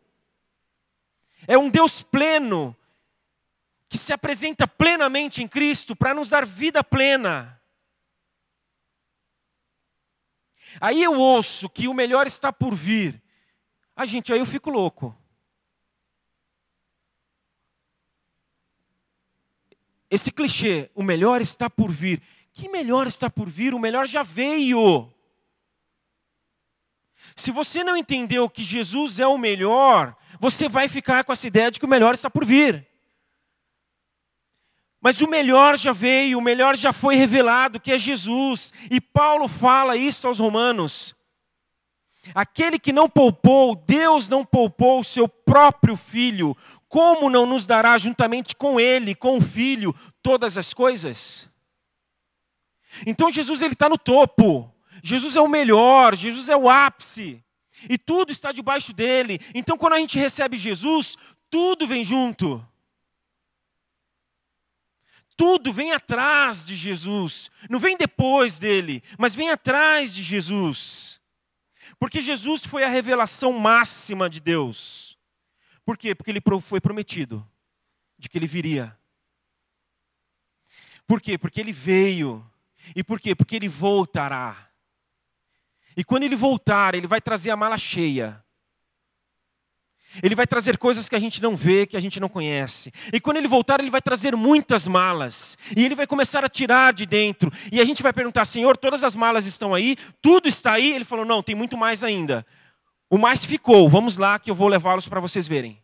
É 1.47 1.57
um 1.57 1.71
Deus 1.71 2.03
pleno, 2.03 2.77
que 3.89 3.97
se 3.97 4.13
apresenta 4.13 4.67
plenamente 4.67 5.43
em 5.43 5.47
Cristo 5.47 5.95
para 5.95 6.13
nos 6.13 6.29
dar 6.29 6.45
vida 6.45 6.83
plena. 6.83 7.56
Aí 10.81 11.03
eu 11.03 11.15
ouço 11.15 11.69
que 11.69 11.89
o 11.89 11.95
melhor 11.95 12.27
está 12.27 12.53
por 12.53 12.75
vir. 12.75 13.23
Ah, 13.95 14.07
gente, 14.07 14.33
aí 14.33 14.39
eu 14.39 14.47
fico 14.47 14.71
louco. 14.71 15.17
esse 20.11 20.31
clichê, 20.31 20.91
o 20.95 21.03
melhor 21.03 21.41
está 21.41 21.69
por 21.69 21.91
vir. 21.91 22.23
Que 22.53 22.69
melhor 22.69 23.07
está 23.07 23.29
por 23.29 23.49
vir? 23.49 23.75
O 23.75 23.79
melhor 23.79 24.07
já 24.07 24.23
veio. 24.23 25.13
Se 27.35 27.51
você 27.51 27.85
não 27.85 27.97
entendeu 27.97 28.49
que 28.49 28.65
Jesus 28.65 29.19
é 29.19 29.27
o 29.27 29.37
melhor, 29.37 30.17
você 30.41 30.69
vai 30.69 30.89
ficar 30.89 31.25
com 31.25 31.33
essa 31.33 31.47
ideia 31.47 31.71
de 31.71 31.79
que 31.79 31.85
o 31.85 31.89
melhor 31.89 32.15
está 32.15 32.31
por 32.31 32.45
vir. 32.45 32.87
Mas 35.07 35.21
o 35.21 35.29
melhor 35.29 35.79
já 35.79 35.93
veio, 35.93 36.37
o 36.37 36.43
melhor 36.43 36.77
já 36.77 36.93
foi 36.93 37.15
revelado, 37.15 37.79
que 37.79 37.93
é 37.93 37.97
Jesus. 37.97 38.73
E 38.91 39.01
Paulo 39.01 39.47
fala 39.47 39.97
isso 39.97 40.27
aos 40.27 40.41
Romanos. 40.41 41.15
Aquele 42.35 42.77
que 42.77 42.93
não 42.93 43.09
poupou, 43.09 43.77
Deus 43.77 44.29
não 44.29 44.45
poupou 44.45 44.99
o 44.99 45.05
seu 45.05 45.29
próprio 45.29 45.95
filho, 45.95 46.57
como 46.89 47.31
não 47.31 47.47
nos 47.47 47.67
dará 47.67 47.97
juntamente 47.97 48.57
com 48.57 48.81
ele, 48.81 49.15
com 49.15 49.37
o 49.37 49.41
filho, 49.41 49.95
todas 50.21 50.59
as 50.59 50.75
coisas? 50.75 51.49
Então 53.07 53.31
Jesus 53.31 53.63
ele 53.63 53.75
está 53.75 53.89
no 53.89 53.97
topo. 53.97 54.69
Jesus 55.05 55.37
é 55.37 55.41
o 55.41 55.47
melhor, 55.47 56.17
Jesus 56.17 56.49
é 56.49 56.57
o 56.57 56.69
ápice. 56.69 57.41
E 57.89 57.97
tudo 57.97 58.33
está 58.33 58.51
debaixo 58.51 58.93
dele. 58.93 59.39
Então 59.55 59.79
quando 59.79 59.93
a 59.93 59.99
gente 60.01 60.19
recebe 60.19 60.57
Jesus, 60.57 61.15
tudo 61.49 61.87
vem 61.87 62.03
junto. 62.03 62.61
Tudo 65.37 65.73
vem 65.73 65.93
atrás 65.93 66.65
de 66.65 66.75
Jesus. 66.75 67.51
Não 67.69 67.79
vem 67.79 67.97
depois 67.97 68.59
dele, 68.59 69.03
mas 69.19 69.35
vem 69.35 69.51
atrás 69.51 70.15
de 70.15 70.23
Jesus. 70.23 71.21
Porque 71.99 72.21
Jesus 72.21 72.65
foi 72.65 72.85
a 72.85 72.89
revelação 72.89 73.53
máxima 73.53 74.31
de 74.31 74.41
Deus. 74.41 75.19
Por 75.85 75.97
quê? 75.97 76.15
Porque 76.15 76.31
ele 76.31 76.43
foi 76.61 76.81
prometido 76.81 77.47
de 78.19 78.29
que 78.29 78.39
ele 78.39 78.47
viria. 78.47 78.99
Por 81.07 81.21
quê? 81.21 81.37
Porque 81.37 81.61
ele 81.61 81.73
veio. 81.73 82.45
E 82.95 83.05
por 83.05 83.21
quê? 83.21 83.35
Porque 83.35 83.57
ele 83.57 83.69
voltará. 83.69 84.71
E 85.97 86.05
quando 86.05 86.25
ele 86.25 86.37
voltar, 86.37 86.95
ele 86.95 87.07
vai 87.07 87.21
trazer 87.21 87.51
a 87.51 87.57
mala 87.57 87.79
cheia. 87.79 88.45
Ele 90.23 90.35
vai 90.35 90.47
trazer 90.47 90.79
coisas 90.79 91.09
que 91.09 91.17
a 91.17 91.19
gente 91.19 91.43
não 91.43 91.55
vê, 91.55 91.87
que 91.87 91.97
a 91.97 92.01
gente 92.01 92.19
não 92.19 92.29
conhece. 92.29 92.93
E 93.13 93.21
quando 93.21 93.37
ele 93.37 93.49
voltar, 93.49 93.81
ele 93.81 93.91
vai 93.91 94.01
trazer 94.01 94.35
muitas 94.35 94.87
malas. 94.87 95.59
E 95.77 95.85
ele 95.85 95.95
vai 95.95 96.07
começar 96.07 96.45
a 96.45 96.49
tirar 96.49 96.93
de 96.93 97.05
dentro. 97.05 97.53
E 97.71 97.81
a 97.81 97.85
gente 97.85 98.03
vai 98.03 98.13
perguntar: 98.13 98.45
Senhor, 98.45 98.77
todas 98.77 99.05
as 99.05 99.15
malas 99.15 99.47
estão 99.47 99.75
aí? 99.75 99.97
Tudo 100.23 100.49
está 100.49 100.73
aí? 100.75 100.93
Ele 100.93 101.05
falou: 101.05 101.25
Não, 101.25 101.43
tem 101.43 101.55
muito 101.55 101.77
mais 101.77 102.03
ainda. 102.03 102.47
O 103.11 103.19
mais 103.19 103.45
ficou. 103.45 103.89
Vamos 103.89 104.17
lá 104.17 104.39
que 104.39 104.51
eu 104.51 104.55
vou 104.55 104.69
levá-los 104.69 105.09
para 105.09 105.21
vocês 105.21 105.47
verem. 105.47 105.83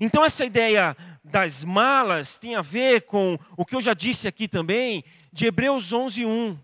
Então, 0.00 0.24
essa 0.24 0.44
ideia 0.44 0.96
das 1.24 1.64
malas 1.64 2.38
tem 2.38 2.54
a 2.54 2.62
ver 2.62 3.02
com 3.02 3.38
o 3.56 3.64
que 3.64 3.74
eu 3.74 3.80
já 3.80 3.94
disse 3.94 4.28
aqui 4.28 4.46
também, 4.46 5.04
de 5.32 5.46
Hebreus 5.46 5.92
11, 5.92 6.26
1. 6.26 6.58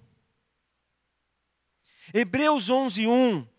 Hebreus 2.12 2.68
11, 2.68 3.06
1 3.06 3.53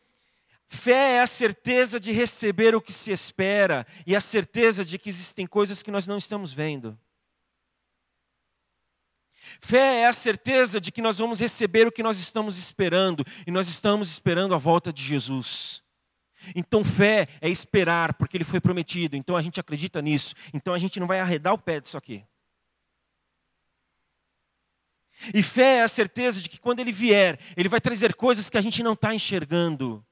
Fé 0.67 1.15
é 1.15 1.21
a 1.21 1.27
certeza 1.27 1.99
de 1.99 2.11
receber 2.11 2.75
o 2.75 2.81
que 2.81 2.91
se 2.91 3.11
espera 3.11 3.85
e 4.05 4.15
a 4.15 4.21
certeza 4.21 4.83
de 4.83 4.97
que 4.97 5.09
existem 5.09 5.45
coisas 5.45 5.83
que 5.83 5.91
nós 5.91 6.07
não 6.07 6.17
estamos 6.17 6.51
vendo. 6.51 6.97
Fé 9.61 10.01
é 10.01 10.07
a 10.07 10.13
certeza 10.13 10.81
de 10.81 10.91
que 10.91 11.01
nós 11.01 11.17
vamos 11.17 11.39
receber 11.39 11.87
o 11.87 11.91
que 11.91 12.03
nós 12.03 12.17
estamos 12.17 12.57
esperando 12.57 13.23
e 13.45 13.51
nós 13.51 13.67
estamos 13.67 14.09
esperando 14.09 14.55
a 14.55 14.57
volta 14.57 14.91
de 14.91 15.03
Jesus. 15.03 15.83
Então, 16.55 16.83
fé 16.83 17.27
é 17.41 17.49
esperar, 17.49 18.13
porque 18.15 18.37
ele 18.37 18.43
foi 18.43 18.59
prometido, 18.59 19.15
então 19.15 19.35
a 19.35 19.41
gente 19.41 19.59
acredita 19.59 20.01
nisso, 20.01 20.35
então 20.53 20.73
a 20.73 20.77
gente 20.77 20.99
não 20.99 21.07
vai 21.07 21.19
arredar 21.19 21.53
o 21.53 21.57
pé 21.57 21.79
disso 21.79 21.97
aqui. 21.97 22.23
E 25.33 25.41
fé 25.41 25.77
é 25.77 25.83
a 25.83 25.87
certeza 25.87 26.41
de 26.41 26.49
que 26.49 26.59
quando 26.59 26.81
ele 26.81 26.91
vier, 26.91 27.39
ele 27.55 27.69
vai 27.69 27.79
trazer 27.79 28.13
coisas 28.15 28.49
que 28.49 28.57
a 28.57 28.61
gente 28.61 28.83
não 28.83 28.93
está 28.93 29.13
enxergando. 29.13 30.05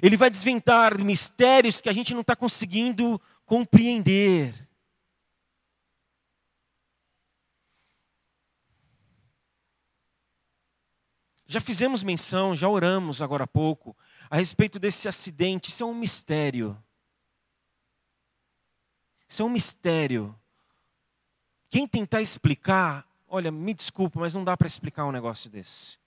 Ele 0.00 0.16
vai 0.16 0.30
desventar 0.30 0.98
mistérios 0.98 1.80
que 1.80 1.88
a 1.88 1.92
gente 1.92 2.14
não 2.14 2.22
está 2.22 2.34
conseguindo 2.34 3.20
compreender. 3.44 4.54
Já 11.52 11.60
fizemos 11.60 12.02
menção, 12.02 12.56
já 12.56 12.66
oramos 12.66 13.20
agora 13.20 13.44
há 13.44 13.46
pouco, 13.46 13.94
a 14.30 14.36
respeito 14.36 14.78
desse 14.78 15.06
acidente. 15.06 15.68
Isso 15.68 15.82
é 15.82 15.86
um 15.86 15.94
mistério. 15.94 16.82
Isso 19.28 19.42
é 19.42 19.44
um 19.44 19.50
mistério. 19.50 20.34
Quem 21.68 21.86
tentar 21.86 22.22
explicar, 22.22 23.06
olha, 23.28 23.52
me 23.52 23.74
desculpa, 23.74 24.18
mas 24.18 24.32
não 24.32 24.44
dá 24.44 24.56
para 24.56 24.66
explicar 24.66 25.04
um 25.04 25.12
negócio 25.12 25.50
desse. 25.50 25.98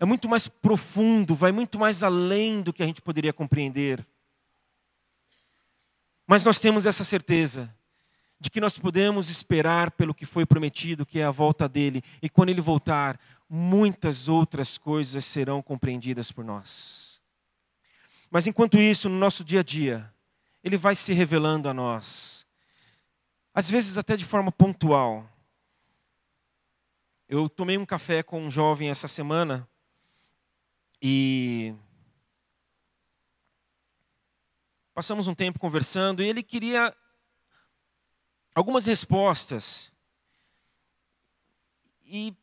É 0.00 0.06
muito 0.06 0.26
mais 0.26 0.48
profundo, 0.48 1.34
vai 1.34 1.52
muito 1.52 1.78
mais 1.78 2.02
além 2.02 2.62
do 2.62 2.72
que 2.72 2.82
a 2.82 2.86
gente 2.86 3.02
poderia 3.02 3.34
compreender. 3.34 4.04
Mas 6.26 6.42
nós 6.42 6.58
temos 6.58 6.86
essa 6.86 7.04
certeza 7.04 7.72
de 8.40 8.48
que 8.48 8.62
nós 8.62 8.78
podemos 8.78 9.28
esperar 9.28 9.90
pelo 9.90 10.14
que 10.14 10.24
foi 10.24 10.46
prometido, 10.46 11.04
que 11.04 11.18
é 11.18 11.24
a 11.24 11.30
volta 11.30 11.68
dele, 11.68 12.02
e 12.22 12.30
quando 12.30 12.48
ele 12.48 12.62
voltar, 12.62 13.20
muitas 13.46 14.26
outras 14.26 14.78
coisas 14.78 15.22
serão 15.26 15.60
compreendidas 15.60 16.32
por 16.32 16.42
nós. 16.42 17.20
Mas 18.30 18.46
enquanto 18.46 18.78
isso, 18.78 19.06
no 19.06 19.18
nosso 19.18 19.44
dia 19.44 19.60
a 19.60 19.62
dia, 19.62 20.10
ele 20.64 20.78
vai 20.78 20.94
se 20.94 21.12
revelando 21.12 21.68
a 21.68 21.74
nós, 21.74 22.46
às 23.52 23.68
vezes 23.68 23.98
até 23.98 24.16
de 24.16 24.24
forma 24.24 24.50
pontual. 24.50 25.28
Eu 27.28 27.50
tomei 27.50 27.76
um 27.76 27.84
café 27.84 28.22
com 28.22 28.40
um 28.40 28.50
jovem 28.50 28.88
essa 28.88 29.06
semana, 29.06 29.68
e 31.00 31.74
passamos 34.92 35.26
um 35.26 35.34
tempo 35.34 35.58
conversando 35.58 36.22
e 36.22 36.28
ele 36.28 36.42
queria 36.42 36.94
algumas 38.54 38.86
respostas. 38.86 39.90
E 42.04 42.34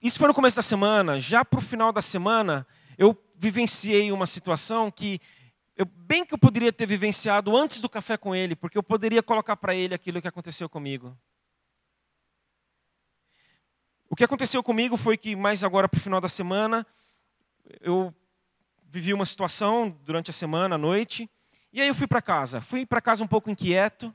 isso 0.00 0.18
foi 0.18 0.28
no 0.28 0.34
começo 0.34 0.56
da 0.56 0.62
semana. 0.62 1.20
Já 1.20 1.44
para 1.44 1.58
o 1.58 1.62
final 1.62 1.92
da 1.92 2.02
semana, 2.02 2.66
eu 2.98 3.16
vivenciei 3.34 4.12
uma 4.12 4.26
situação 4.26 4.90
que 4.90 5.20
eu, 5.76 5.86
bem 5.86 6.24
que 6.24 6.34
eu 6.34 6.38
poderia 6.38 6.72
ter 6.72 6.86
vivenciado 6.86 7.56
antes 7.56 7.80
do 7.80 7.88
café 7.88 8.16
com 8.16 8.34
ele, 8.34 8.54
porque 8.54 8.76
eu 8.76 8.82
poderia 8.82 9.22
colocar 9.22 9.56
para 9.56 9.74
ele 9.74 9.94
aquilo 9.94 10.20
que 10.20 10.28
aconteceu 10.28 10.68
comigo. 10.68 11.16
O 14.10 14.14
que 14.14 14.24
aconteceu 14.24 14.62
comigo 14.62 14.96
foi 14.96 15.16
que, 15.16 15.34
mais 15.34 15.64
agora 15.64 15.88
para 15.88 15.96
o 15.96 16.00
final 16.00 16.20
da 16.20 16.28
semana, 16.28 16.86
eu 17.80 18.14
vivi 18.84 19.14
uma 19.14 19.26
situação 19.26 19.90
durante 20.04 20.30
a 20.30 20.32
semana, 20.32 20.74
à 20.74 20.78
noite, 20.78 21.30
e 21.72 21.80
aí 21.80 21.88
eu 21.88 21.94
fui 21.94 22.06
para 22.06 22.20
casa. 22.20 22.60
Fui 22.60 22.84
para 22.84 23.00
casa 23.00 23.24
um 23.24 23.26
pouco 23.26 23.50
inquieto, 23.50 24.14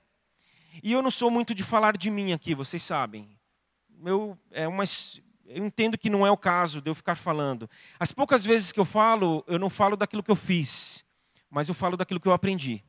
e 0.84 0.92
eu 0.92 1.02
não 1.02 1.10
sou 1.10 1.32
muito 1.32 1.56
de 1.56 1.64
falar 1.64 1.98
de 1.98 2.12
mim 2.12 2.34
aqui, 2.34 2.54
vocês 2.54 2.84
sabem. 2.84 3.38
Eu, 4.06 4.38
é 4.52 4.68
uma, 4.68 4.84
eu 5.46 5.66
entendo 5.66 5.98
que 5.98 6.10
não 6.10 6.26
é 6.26 6.30
o 6.30 6.38
caso 6.38 6.82
de 6.82 6.90
eu 6.90 6.96
ficar 6.96 7.16
falando. 7.16 7.70
As 8.00 8.12
poucas 8.12 8.44
vezes 8.44 8.72
que 8.72 8.80
eu 8.80 8.86
falo, 8.86 9.44
eu 9.48 9.58
não 9.58 9.70
falo 9.70 9.98
daquilo 9.98 10.22
que 10.22 10.30
eu 10.30 10.36
fiz, 10.36 11.04
mas 11.50 11.68
eu 11.68 11.74
falo 11.74 11.98
daquilo 11.98 12.20
que 12.20 12.28
eu 12.28 12.34
aprendi. 12.34 12.84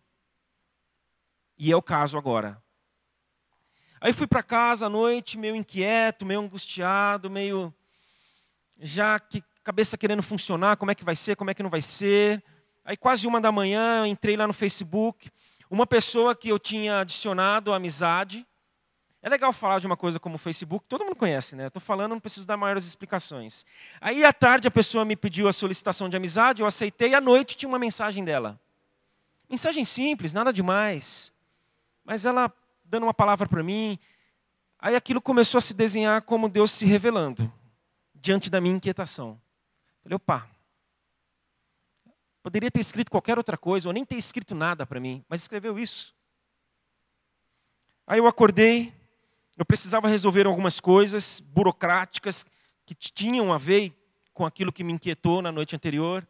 E 1.57 1.73
é 1.73 1.77
o 1.77 1.83
caso 1.83 2.19
agora. 2.19 2.63
Aí 4.01 4.13
fui 4.13 4.27
para 4.27 4.43
casa 4.43 4.87
à 4.87 4.89
noite, 4.89 5.39
meio 5.39 5.57
inquieto, 5.57 6.27
meio 6.27 6.41
angustiado, 6.41 7.29
meio 7.31 7.75
já 8.79 9.19
que 9.19 9.43
cabeça 9.69 9.99
querendo 9.99 10.23
funcionar, 10.23 10.79
como 10.79 10.91
é 10.91 10.95
que 10.95 11.05
vai 11.05 11.15
ser, 11.15 11.37
como 11.37 11.51
é 11.51 11.55
que 11.55 11.63
não 11.63 11.69
vai 11.69 11.83
ser. 11.83 12.43
Aí 12.87 12.97
quase 12.97 13.27
uma 13.27 13.39
da 13.39 13.53
manhã, 13.53 14.07
entrei 14.07 14.35
lá 14.35 14.47
no 14.47 14.55
Facebook, 14.55 15.31
uma 15.71 15.87
pessoa 15.87 16.35
que 16.35 16.49
eu 16.49 16.59
tinha 16.59 17.01
adicionado 17.01 17.75
amizade. 17.75 18.47
É 19.21 19.29
legal 19.29 19.53
falar 19.53 19.79
de 19.79 19.87
uma 19.87 19.97
coisa 19.97 20.19
como 20.19 20.37
o 20.37 20.39
Facebook, 20.39 20.87
todo 20.89 21.05
mundo 21.05 21.17
conhece, 21.17 21.55
né? 21.55 21.67
Estou 21.67 21.83
falando, 21.83 22.13
não 22.13 22.21
preciso 22.21 22.47
dar 22.47 22.57
maiores 22.57 22.87
explicações. 22.87 23.67
Aí 24.01 24.25
à 24.25 24.33
tarde 24.33 24.67
a 24.67 24.71
pessoa 24.71 25.05
me 25.05 25.15
pediu 25.15 25.47
a 25.49 25.53
solicitação 25.53 26.09
de 26.09 26.17
amizade, 26.17 26.63
eu 26.63 26.67
aceitei, 26.67 27.11
e 27.11 27.15
à 27.15 27.21
noite 27.21 27.55
tinha 27.55 27.69
uma 27.69 27.79
mensagem 27.79 28.25
dela. 28.25 28.59
Mensagem 29.51 29.85
simples, 29.85 30.33
nada 30.33 30.51
demais. 30.51 31.31
Mas 32.07 32.25
ela 32.25 32.51
dando 32.87 33.03
uma 33.03 33.13
palavra 33.13 33.47
para 33.47 33.63
mim, 33.63 33.99
aí 34.79 34.97
aquilo 34.97 35.21
começou 35.21 35.59
a 35.59 35.61
se 35.61 35.75
desenhar 35.75 36.23
como 36.23 36.49
Deus 36.49 36.71
se 36.71 36.87
revelando 36.87 37.53
diante 38.15 38.49
da 38.49 38.63
minha 38.63 38.77
inquietação. 38.77 39.39
Falei, 40.09 40.17
opa, 40.17 40.51
poderia 42.43 42.71
ter 42.71 42.81
escrito 42.81 43.11
qualquer 43.11 43.37
outra 43.37 43.59
coisa, 43.59 43.91
ou 43.91 43.93
nem 43.93 44.07
ter 44.07 44.17
escrito 44.17 44.55
nada 44.55 44.87
para 44.87 44.99
mim, 44.99 45.23
mas 45.29 45.43
escreveu 45.43 45.79
isso. 45.79 46.15
Aí 48.07 48.19
eu 48.19 48.27
acordei, 48.27 48.91
eu 49.59 49.67
precisava 49.67 50.09
resolver 50.09 50.47
algumas 50.47 50.81
coisas 50.81 51.41
burocráticas 51.41 52.47
que 52.87 52.95
tinham 52.95 53.53
a 53.53 53.59
ver 53.59 53.93
com 54.33 54.47
aquilo 54.47 54.73
que 54.73 54.83
me 54.83 54.95
inquietou 54.95 55.43
na 55.43 55.53
noite 55.53 55.77
anterior, 55.77 56.27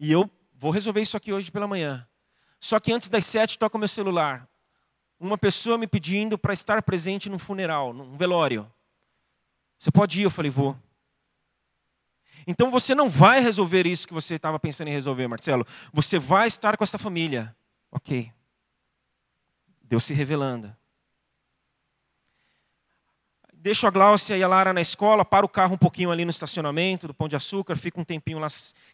e 0.00 0.10
eu 0.10 0.28
vou 0.52 0.72
resolver 0.72 1.00
isso 1.00 1.16
aqui 1.16 1.32
hoje 1.32 1.52
pela 1.52 1.68
manhã. 1.68 2.04
Só 2.58 2.80
que 2.80 2.92
antes 2.92 3.08
das 3.08 3.24
sete 3.24 3.56
toca 3.56 3.78
meu 3.78 3.86
celular. 3.86 4.48
Uma 5.20 5.38
pessoa 5.38 5.78
me 5.78 5.86
pedindo 5.86 6.36
para 6.36 6.52
estar 6.52 6.82
presente 6.82 7.28
num 7.28 7.38
funeral, 7.38 7.92
num 7.92 8.16
velório. 8.16 8.68
Você 9.78 9.92
pode 9.92 10.20
ir? 10.20 10.24
Eu 10.24 10.30
falei, 10.32 10.50
vou. 10.50 10.76
Então 12.50 12.68
você 12.68 12.96
não 12.96 13.08
vai 13.08 13.38
resolver 13.40 13.86
isso 13.86 14.08
que 14.08 14.12
você 14.12 14.34
estava 14.34 14.58
pensando 14.58 14.88
em 14.88 14.90
resolver, 14.90 15.28
Marcelo. 15.28 15.64
Você 15.92 16.18
vai 16.18 16.48
estar 16.48 16.76
com 16.76 16.82
essa 16.82 16.98
família. 16.98 17.54
Ok. 17.92 18.32
Deus 19.84 20.02
se 20.02 20.12
revelando. 20.12 20.74
Deixo 23.54 23.86
a 23.86 23.90
Gláucia 23.90 24.36
e 24.36 24.42
a 24.42 24.48
Lara 24.48 24.72
na 24.72 24.80
escola, 24.80 25.24
paro 25.24 25.46
o 25.46 25.48
carro 25.48 25.74
um 25.74 25.78
pouquinho 25.78 26.10
ali 26.10 26.24
no 26.24 26.30
estacionamento 26.32 27.06
do 27.06 27.14
Pão 27.14 27.28
de 27.28 27.36
Açúcar, 27.36 27.76
fico 27.76 28.00
um 28.00 28.04
tempinho 28.04 28.40
lá 28.40 28.48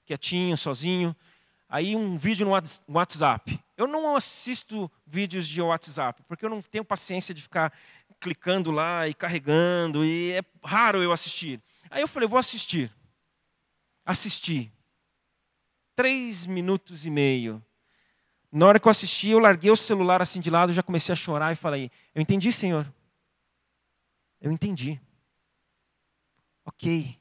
quietinho, 0.05 0.55
sozinho. 0.55 1.17
Aí 1.67 1.97
um 1.97 2.19
vídeo 2.19 2.47
no 2.47 2.53
WhatsApp. 2.95 3.59
Eu 3.75 3.87
não 3.87 4.17
assisto 4.17 4.91
vídeos 5.07 5.49
de 5.49 5.63
WhatsApp, 5.63 6.23
porque 6.29 6.45
eu 6.45 6.51
não 6.51 6.61
tenho 6.61 6.85
paciência 6.85 7.35
de 7.35 7.41
ficar 7.41 7.73
clicando 8.21 8.71
lá 8.71 9.09
e 9.09 9.15
carregando, 9.15 10.05
e 10.05 10.33
é 10.33 10.43
raro 10.63 11.03
eu 11.03 11.11
assistir. 11.11 11.59
Aí 11.91 12.03
eu 12.03 12.09
falei, 12.09 12.29
vou 12.29 12.39
assistir 12.39 12.93
assisti. 14.07 14.73
Três 15.95 16.47
minutos 16.47 17.05
e 17.05 17.11
meio. 17.11 17.63
Na 18.53 18.67
hora 18.67 18.81
que 18.81 18.87
eu 18.87 18.91
assisti, 18.91 19.29
eu 19.29 19.39
larguei 19.39 19.71
o 19.71 19.77
celular 19.77 20.23
assim 20.23 20.41
de 20.41 20.49
lado, 20.49 20.73
já 20.73 20.83
comecei 20.83 21.13
a 21.13 21.17
chorar 21.17 21.53
e 21.53 21.57
falei: 21.57 21.91
Eu 22.15 22.23
entendi, 22.23 22.53
Senhor. 22.53 22.91
Eu 24.41 24.53
entendi. 24.53 25.01
Ok. 26.65 27.19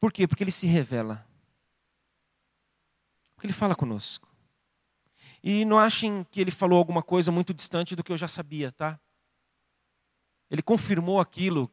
Por 0.00 0.12
quê? 0.12 0.26
Porque 0.26 0.42
Ele 0.42 0.50
se 0.50 0.66
revela. 0.66 1.26
Porque 3.34 3.46
Ele 3.46 3.52
fala 3.52 3.74
conosco. 3.74 4.32
E 5.42 5.64
não 5.64 5.78
achem 5.78 6.24
que 6.30 6.40
ele 6.40 6.52
falou 6.52 6.78
alguma 6.78 7.02
coisa 7.02 7.32
muito 7.32 7.52
distante 7.52 7.96
do 7.96 8.04
que 8.04 8.12
eu 8.12 8.16
já 8.16 8.28
sabia, 8.28 8.70
tá? 8.70 8.98
Ele 10.48 10.62
confirmou 10.62 11.18
aquilo 11.18 11.68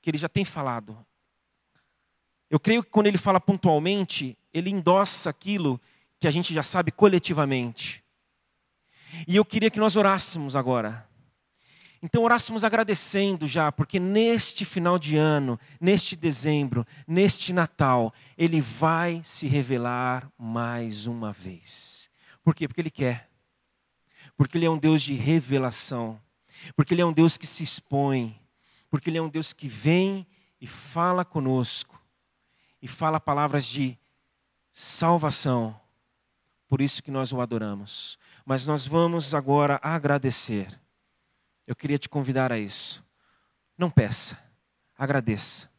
que 0.00 0.08
ele 0.08 0.18
já 0.18 0.28
tem 0.28 0.44
falado. 0.44 1.04
Eu 2.50 2.58
creio 2.58 2.82
que 2.82 2.90
quando 2.90 3.06
ele 3.06 3.18
fala 3.18 3.40
pontualmente, 3.40 4.36
ele 4.52 4.70
endossa 4.70 5.30
aquilo 5.30 5.80
que 6.18 6.26
a 6.26 6.30
gente 6.30 6.52
já 6.54 6.62
sabe 6.62 6.90
coletivamente. 6.90 8.02
E 9.26 9.36
eu 9.36 9.44
queria 9.44 9.70
que 9.70 9.78
nós 9.78 9.96
orássemos 9.96 10.56
agora. 10.56 11.06
Então, 12.00 12.22
orássemos 12.22 12.62
agradecendo 12.62 13.46
já, 13.46 13.72
porque 13.72 13.98
neste 13.98 14.64
final 14.64 14.98
de 14.98 15.16
ano, 15.16 15.58
neste 15.80 16.14
dezembro, 16.14 16.86
neste 17.06 17.52
Natal, 17.52 18.14
Ele 18.36 18.60
vai 18.60 19.20
se 19.24 19.48
revelar 19.48 20.30
mais 20.38 21.06
uma 21.06 21.32
vez. 21.32 22.08
Por 22.44 22.54
quê? 22.54 22.68
Porque 22.68 22.80
Ele 22.80 22.90
quer. 22.90 23.28
Porque 24.36 24.56
Ele 24.56 24.66
é 24.66 24.70
um 24.70 24.78
Deus 24.78 25.02
de 25.02 25.14
revelação. 25.14 26.20
Porque 26.76 26.94
Ele 26.94 27.02
é 27.02 27.06
um 27.06 27.12
Deus 27.12 27.36
que 27.36 27.46
se 27.46 27.64
expõe. 27.64 28.40
Porque 28.88 29.10
Ele 29.10 29.18
é 29.18 29.22
um 29.22 29.28
Deus 29.28 29.52
que 29.52 29.66
vem 29.66 30.24
e 30.60 30.68
fala 30.68 31.24
conosco. 31.24 32.00
E 32.80 32.88
fala 32.88 33.18
palavras 33.18 33.66
de 33.66 33.98
salvação. 34.72 35.78
Por 36.68 36.80
isso 36.80 37.02
que 37.02 37.10
nós 37.10 37.32
o 37.32 37.40
adoramos. 37.40 38.18
Mas 38.44 38.66
nós 38.66 38.86
vamos 38.86 39.34
agora 39.34 39.80
agradecer. 39.82 40.78
Eu 41.66 41.74
queria 41.74 41.98
te 41.98 42.08
convidar 42.08 42.52
a 42.52 42.58
isso. 42.58 43.04
Não 43.76 43.90
peça, 43.90 44.38
agradeça, 44.96 45.70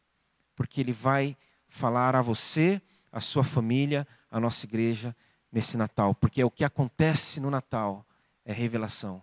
porque 0.54 0.80
Ele 0.80 0.92
vai 0.92 1.36
falar 1.68 2.16
a 2.16 2.22
você, 2.22 2.80
a 3.12 3.20
sua 3.20 3.44
família, 3.44 4.06
a 4.30 4.40
nossa 4.40 4.64
igreja 4.64 5.14
nesse 5.52 5.76
Natal, 5.76 6.14
porque 6.14 6.40
é 6.40 6.44
o 6.44 6.50
que 6.50 6.64
acontece 6.64 7.40
no 7.40 7.50
Natal 7.50 8.06
é 8.44 8.52
revelação. 8.52 9.22